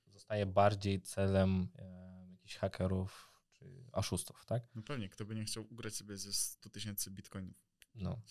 zostaje 0.08 0.46
bardziej 0.46 1.02
celem 1.02 1.68
e, 1.80 2.28
jakichś 2.32 2.56
hakerów 2.56 3.32
czy 3.52 3.86
oszustów, 3.92 4.46
tak? 4.46 4.64
No 4.76 4.82
pewnie, 4.84 5.10
kto 5.10 5.26
by 5.26 5.36
nie 5.36 5.46
chciał 5.46 5.66
ugrać 5.70 5.96
sobie 5.96 6.18
ze 6.18 6.34
100 6.34 6.70
tysięcy 6.70 7.12
bitcoinów. 7.12 7.58
No. 7.96 8.22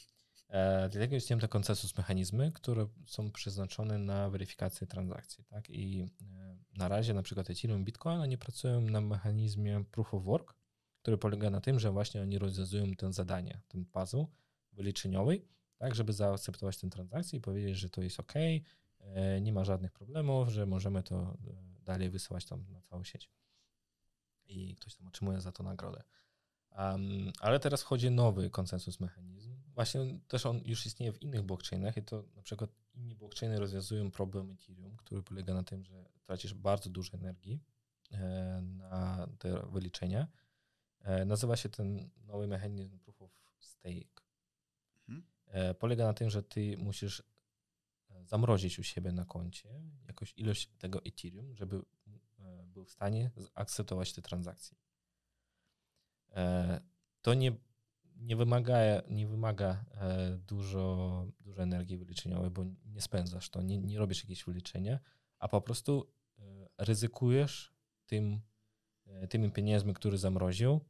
E, 0.53 0.89
dlatego 0.89 1.17
istnieją 1.17 1.41
te 1.41 1.49
konsensus 1.49 1.97
mechanizmy, 1.97 2.53
które 2.53 2.87
są 3.07 3.31
przeznaczone 3.31 3.99
na 3.99 4.31
weryfikację 4.31 4.87
transakcji. 4.87 5.45
Tak? 5.45 5.71
I 5.71 6.01
e, 6.01 6.57
na 6.77 6.89
razie 6.89 7.15
na 7.15 7.23
przykład 7.23 7.51
Ethereum 7.51 7.81
i 7.81 7.85
Bitcoin 7.85 8.21
oni 8.21 8.39
pracują 8.39 8.81
na 8.81 9.01
mechanizmie 9.01 9.85
proof 9.91 10.15
of 10.15 10.25
work, 10.25 10.55
który 11.03 11.19
polega 11.19 11.51
na 11.51 11.61
tym, 11.61 11.81
że 11.81 11.91
właśnie 11.91 12.23
oni 12.23 12.39
rozwiązują 12.39 12.97
to 12.97 13.13
zadanie, 13.13 13.61
ten 13.69 13.85
puzzle 13.85 14.27
wyliczeniowy, 14.73 15.43
tak, 15.79 15.95
żeby 15.95 16.13
zaakceptować 16.13 16.79
tę 16.79 16.91
transakcję 16.91 17.39
i 17.39 17.43
powiedzieć, 17.43 17.77
że 17.77 17.91
to 17.91 18.03
jest 18.03 18.21
OK, 18.21 18.33
e, 18.37 19.41
nie 19.41 19.53
ma 19.53 19.65
żadnych 19.65 19.93
problemów, 19.93 20.49
że 20.49 20.67
możemy 20.67 21.03
to 21.03 21.37
dalej 21.81 22.11
wysyłać 22.11 22.45
tam 22.45 22.65
na 22.71 22.83
całą 22.83 23.05
sieć. 23.05 23.31
I 24.47 24.75
ktoś 24.75 24.95
tam 24.95 25.07
otrzymuje 25.07 25.41
za 25.41 25.53
to 25.53 25.63
nagrodę. 25.63 26.03
Um, 26.79 27.33
ale 27.41 27.61
teraz 27.61 27.83
wchodzi 27.83 28.11
nowy 28.11 28.51
konsensus 28.51 29.01
mechanizm. 29.01 29.62
Właśnie 29.75 30.19
też 30.29 30.47
on 30.47 30.61
już 30.65 30.87
istnieje 30.87 31.13
w 31.13 31.23
innych 31.23 31.43
blockchainach 31.43 31.97
i 31.97 32.03
to 32.03 32.25
na 32.37 32.43
przykład 32.43 32.71
inni 32.95 33.15
blockchainy 33.15 33.59
rozwiązują 33.59 34.11
problem 34.11 34.51
Ethereum, 34.51 34.97
który 34.97 35.23
polega 35.23 35.55
na 35.55 35.63
tym, 35.63 35.85
że 35.85 36.05
tracisz 36.23 36.55
bardzo 36.55 36.91
dużo 36.91 37.13
energii 37.15 37.61
e, 38.11 38.61
na 38.63 39.29
te 39.39 39.67
wyliczenia. 39.67 40.29
E, 41.01 41.25
nazywa 41.25 41.57
się 41.57 41.69
ten 41.69 42.11
nowy 42.27 42.47
mechanizm 42.47 42.99
Proof 42.99 43.23
of 43.23 43.31
Stake. 43.59 44.23
Mhm. 45.09 45.27
E, 45.47 45.75
polega 45.75 46.07
na 46.07 46.15
tym, 46.15 46.31
że 46.31 46.43
ty 46.43 46.77
musisz 46.77 47.23
zamrozić 48.25 48.79
u 48.79 48.83
siebie 48.83 49.13
na 49.13 49.25
koncie 49.25 49.69
jakąś 50.07 50.35
ilość 50.37 50.69
tego 50.79 51.05
Ethereum, 51.05 51.57
żeby 51.57 51.83
był 52.67 52.85
w 52.85 52.91
stanie 52.91 53.31
zaakceptować 53.37 54.13
te 54.13 54.23
transakcje. 54.23 54.77
To 57.23 57.35
nie, 57.35 57.53
nie 58.23 58.37
wymaga, 58.37 58.77
nie 59.11 59.27
wymaga 59.27 59.85
e, 59.95 60.39
dużo, 60.47 61.27
dużo 61.41 61.63
energii 61.63 61.99
wyliczeniowej, 61.99 62.51
bo 62.51 62.65
nie 62.85 63.01
spędzasz 63.01 63.51
to, 63.51 63.63
nie, 63.63 63.79
nie 63.79 63.99
robisz 63.99 64.23
jakieś 64.25 64.45
wyliczenia, 64.45 64.99
a 65.39 65.49
po 65.49 65.61
prostu 65.61 66.13
e, 66.39 66.43
ryzykujesz 66.79 67.73
tym, 68.07 68.41
tymi 69.31 69.51
pieniędzmi, 69.51 69.95
które 69.95 70.19
zamroził 70.19 70.81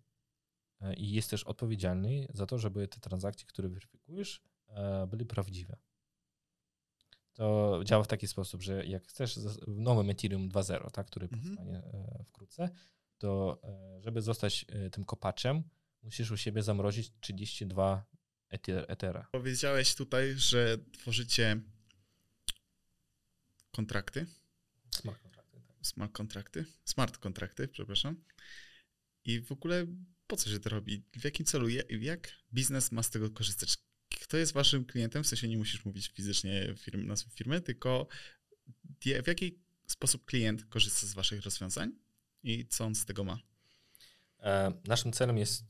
i 0.97 1.13
jesteś 1.13 1.45
odpowiedzialny 1.45 2.27
za 2.35 2.47
to, 2.47 2.59
żeby 2.59 2.89
te 2.89 3.01
transakcje, 3.01 3.47
które 3.47 3.69
weryfikujesz, 3.69 4.43
były 5.09 5.25
prawdziwe. 5.25 5.77
To 7.33 7.81
działa 7.85 8.05
w 8.05 8.09
taki 8.09 8.29
sposób, 8.29 8.63
że 8.63 8.87
jak 8.87 9.07
chcesz 9.07 9.39
w 9.69 9.81
nowym 9.81 10.11
Ethereum 10.11 10.49
2.0, 10.49 10.91
tak, 10.91 11.07
który 11.07 11.29
mhm. 11.33 11.43
powstanie 11.43 11.83
wkrótce, 12.27 12.71
to 13.19 13.61
e, 13.65 14.01
żeby 14.01 14.23
zostać 14.23 14.67
e, 14.69 14.91
tym 14.91 15.05
kopaczem, 15.05 15.63
musisz 16.03 16.31
u 16.31 16.37
siebie 16.37 16.63
zamrozić 16.63 17.13
32 17.21 18.07
Ethera. 18.89 19.29
Powiedziałeś 19.33 19.95
tutaj, 19.95 20.35
że 20.37 20.79
tworzycie 20.93 21.61
kontrakty. 23.71 24.27
Smart 24.91 25.23
kontrakty, 25.23 25.61
tak. 25.69 25.77
Smart 25.83 26.13
kontrakty. 26.13 26.65
Smart 26.85 27.19
kontrakty, 27.19 27.69
przepraszam. 27.69 28.25
I 29.25 29.41
w 29.41 29.53
ogóle 29.53 29.87
po 30.27 30.37
co 30.37 30.51
się 30.51 30.61
to 30.61 30.71
robi? 30.71 31.03
W 31.17 31.25
jakim 31.25 31.47
celu? 31.47 31.69
Jak 32.01 32.33
biznes 32.53 32.93
ma 32.93 33.03
z 33.03 33.11
tego 33.11 33.31
korzystać? 33.31 33.79
kto 34.21 34.37
jest 34.37 34.53
waszym 34.53 34.85
klientem, 34.85 35.25
w 35.25 35.27
sensie 35.27 35.49
nie 35.49 35.59
musisz 35.59 35.85
mówić 35.85 36.09
fizycznie 36.09 36.75
firmy, 36.79 37.05
nazwy 37.05 37.31
firmy, 37.31 37.61
tylko 37.61 38.07
w 39.01 39.27
jaki 39.27 39.59
sposób 39.87 40.25
klient 40.25 40.65
korzysta 40.65 41.07
z 41.07 41.15
waszych 41.15 41.43
rozwiązań 41.43 41.93
i 42.43 42.67
co 42.67 42.85
on 42.85 42.95
z 42.95 43.05
tego 43.05 43.25
ma? 43.25 43.39
E, 44.41 44.73
naszym 44.85 45.13
celem 45.13 45.39
jest 45.39 45.65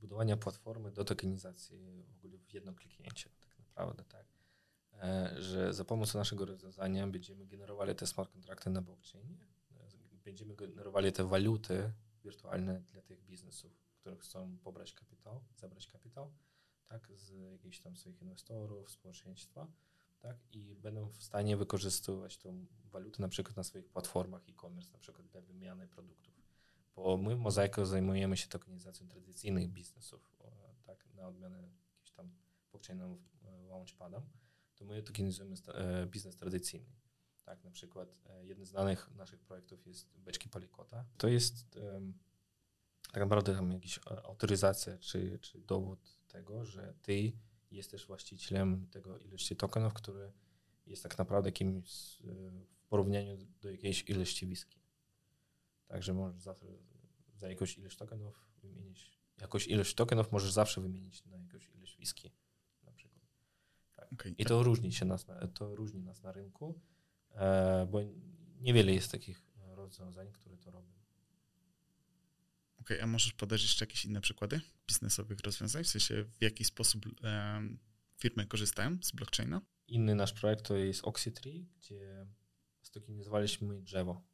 e, 0.00 0.06
zbudowanie 0.06 0.36
platformy 0.36 0.92
do 0.92 1.04
tokenizacji 1.04 2.04
w 2.08 2.16
ogóle 2.16 2.38
w 2.38 2.52
jednym 2.52 2.74
kliknięciu, 2.74 3.30
tak 3.40 3.58
naprawdę, 3.58 4.04
tak. 4.04 4.26
E, 4.92 5.34
że 5.42 5.74
za 5.74 5.84
pomocą 5.84 6.18
naszego 6.18 6.44
rozwiązania 6.44 7.06
będziemy 7.06 7.46
generowali 7.46 7.94
te 7.94 8.06
smart 8.06 8.32
kontrakty 8.32 8.70
na 8.70 8.82
blockchainie, 8.82 9.46
będziemy 10.24 10.54
generowali 10.54 11.12
te 11.12 11.24
waluty 11.24 11.92
wirtualne 12.24 12.80
dla 12.80 13.02
tych 13.02 13.22
biznesów, 13.22 13.72
które 14.00 14.16
chcą 14.16 14.58
pobrać 14.58 14.92
kapitał, 14.92 15.44
zabrać 15.56 15.86
kapitał, 15.86 16.32
tak, 16.88 17.08
z 17.14 17.30
jakichś 17.52 17.80
tam 17.80 17.96
swoich 17.96 18.22
inwestorów, 18.22 18.90
społeczeństwa, 18.90 19.66
tak, 20.20 20.36
i 20.52 20.76
będą 20.76 21.08
w 21.08 21.22
stanie 21.22 21.56
wykorzystywać 21.56 22.36
tą 22.36 22.66
walutę 22.84 23.22
na 23.22 23.28
przykład 23.28 23.56
na 23.56 23.64
swoich 23.64 23.88
platformach 23.88 24.48
e-commerce, 24.48 24.92
na 24.92 24.98
przykład 24.98 25.26
dla 25.26 25.40
wymiany 25.40 25.88
produktów. 25.88 26.39
Bo 26.96 27.16
my 27.16 27.36
w 27.36 27.40
zajmujemy 27.86 28.36
się 28.36 28.48
tokenizacją 28.48 29.08
tradycyjnych 29.08 29.68
biznesów, 29.68 30.36
tak, 30.86 31.06
na 31.14 31.28
odmianę 31.28 31.62
jakiegoś 31.62 32.10
tam 32.10 32.30
blockchainem 32.70 33.18
launchpadem, 33.68 34.22
to 34.80 34.84
my 34.84 35.02
tokenizujemy 35.02 35.56
e, 35.74 36.06
biznes 36.06 36.36
tradycyjny. 36.36 36.86
Tak, 37.44 37.64
na 37.64 37.70
przykład 37.70 38.18
e, 38.26 38.46
jeden 38.46 38.66
z 38.66 38.68
znanych 38.68 39.10
naszych 39.16 39.40
projektów 39.40 39.86
jest 39.86 40.18
beczki 40.18 40.48
Palikota. 40.48 41.04
To 41.18 41.28
jest 41.28 41.76
um, 41.76 42.14
tak 43.12 43.22
naprawdę 43.22 43.54
tam 43.54 43.72
jakaś 43.72 43.98
e, 43.98 44.00
autoryzacja 44.26 44.98
czy, 44.98 45.38
czy 45.38 45.60
dowód 45.60 46.18
tego, 46.28 46.64
że 46.64 46.94
ty 47.02 47.32
jesteś 47.70 48.06
właścicielem 48.06 48.86
tego 48.86 49.18
ilości 49.18 49.56
tokenów, 49.56 49.94
który 49.94 50.32
jest 50.86 51.02
tak 51.02 51.18
naprawdę 51.18 51.48
jakimś 51.48 52.18
w 52.78 52.86
porównaniu 52.88 53.36
do 53.60 53.70
jakiejś 53.70 54.08
ilości 54.08 54.46
whisky. 54.46 54.79
Także 55.90 56.14
możesz 56.14 56.42
zawsze 56.42 56.66
za 57.36 57.48
jakąś 57.48 57.78
ilość 57.78 57.96
tokenów 57.96 58.44
wymienić, 58.62 59.18
jakąś 59.40 59.66
ilość 59.66 59.94
tokenów 59.94 60.32
możesz 60.32 60.52
zawsze 60.52 60.80
wymienić 60.80 61.24
na 61.24 61.36
jakąś 61.36 61.68
ilość 61.68 61.98
whisky 61.98 62.30
na 62.84 62.92
przykład. 62.92 63.24
Tak. 63.96 64.12
Okay. 64.12 64.34
I 64.38 64.44
to 64.44 64.62
różni 64.62 64.92
się 64.92 65.04
nas, 65.04 65.26
to 65.54 65.74
różni 65.74 66.02
nas 66.02 66.22
na 66.22 66.32
rynku, 66.32 66.80
e, 67.30 67.86
bo 67.90 68.00
niewiele 68.60 68.92
jest 68.92 69.12
takich 69.12 69.42
rozwiązań, 69.56 70.32
które 70.32 70.56
to 70.56 70.70
robią. 70.70 70.92
Okej, 72.80 72.96
okay, 72.96 73.02
a 73.02 73.06
możesz 73.06 73.32
podać 73.32 73.62
jeszcze 73.62 73.84
jakieś 73.84 74.04
inne 74.04 74.20
przykłady 74.20 74.60
biznesowych 74.88 75.40
rozwiązań? 75.40 75.84
W 75.84 75.88
sensie 75.88 76.24
w 76.24 76.42
jaki 76.42 76.64
sposób 76.64 77.06
firmy 78.18 78.46
korzystają 78.46 78.98
z 79.02 79.12
blockchaina? 79.12 79.60
Inny 79.88 80.14
nasz 80.14 80.32
projekt 80.32 80.66
to 80.66 80.76
jest 80.76 81.04
Oxytree, 81.04 81.66
gdzie 81.76 82.26
stokinizowaliśmy 82.82 83.82
drzewo. 83.82 84.29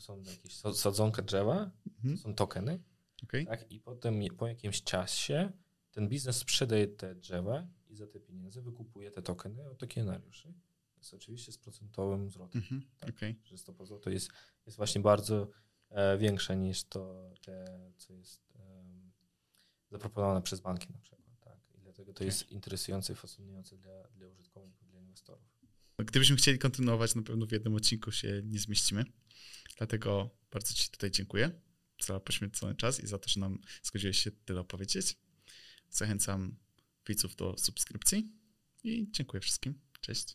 To 0.00 0.04
są 0.04 0.22
jakieś 0.22 0.56
sadzonka 0.56 1.22
drzewa, 1.22 1.70
mhm. 1.96 2.16
to 2.16 2.22
są 2.22 2.34
tokeny. 2.34 2.82
Okay. 3.24 3.46
Tak? 3.46 3.72
I 3.72 3.80
potem 3.80 4.20
po 4.38 4.46
jakimś 4.46 4.82
czasie 4.82 5.52
ten 5.90 6.08
biznes 6.08 6.36
sprzedaje 6.36 6.88
te 6.88 7.14
drzewa 7.14 7.66
i 7.88 7.96
za 7.96 8.06
te 8.06 8.20
pieniądze 8.20 8.62
wykupuje 8.62 9.10
te 9.10 9.22
tokeny 9.22 9.70
od 9.70 9.78
tokenariuszy. 9.78 10.54
Jest 10.96 11.14
oczywiście 11.14 11.52
z 11.52 11.58
procentowym 11.58 12.30
zwrotem. 12.30 12.62
Mhm. 12.62 12.82
Tak? 12.98 13.10
Okay. 13.10 13.34
Że 13.44 13.56
100% 13.56 14.00
to 14.00 14.10
jest, 14.10 14.30
jest 14.66 14.76
właśnie 14.76 15.00
bardzo 15.00 15.48
e, 15.88 16.18
większe 16.18 16.56
niż 16.56 16.84
to, 16.84 17.30
te, 17.42 17.80
co 17.96 18.12
jest 18.12 18.52
e, 18.56 18.84
zaproponowane 19.90 20.42
przez 20.42 20.60
banki 20.60 20.92
na 20.92 20.98
przykład. 20.98 21.38
Tak? 21.40 21.58
I 21.74 21.80
dlatego 21.80 22.12
to 22.12 22.16
okay. 22.16 22.26
jest 22.26 22.52
interesujące 22.52 23.12
i 23.12 23.16
fascynujące 23.16 23.76
dla, 23.76 24.08
dla 24.16 24.28
użytkowników, 24.28 24.90
dla 24.90 25.00
inwestorów. 25.00 25.59
Gdybyśmy 26.04 26.36
chcieli 26.36 26.58
kontynuować, 26.58 27.14
na 27.14 27.22
pewno 27.22 27.46
w 27.46 27.52
jednym 27.52 27.74
odcinku 27.74 28.12
się 28.12 28.42
nie 28.44 28.58
zmieścimy. 28.58 29.04
Dlatego 29.78 30.30
bardzo 30.50 30.74
Ci 30.74 30.90
tutaj 30.90 31.10
dziękuję 31.10 31.50
za 32.02 32.20
poświęcony 32.20 32.74
czas 32.74 33.00
i 33.00 33.06
za 33.06 33.18
to, 33.18 33.28
że 33.28 33.40
nam 33.40 33.58
zgodziłeś 33.82 34.18
się 34.18 34.30
tyle 34.30 34.60
opowiedzieć. 34.60 35.16
Zachęcam 35.90 36.56
widzów 37.08 37.36
do 37.36 37.58
subskrypcji 37.58 38.32
i 38.84 39.08
dziękuję 39.10 39.40
wszystkim. 39.40 39.74
Cześć. 40.00 40.34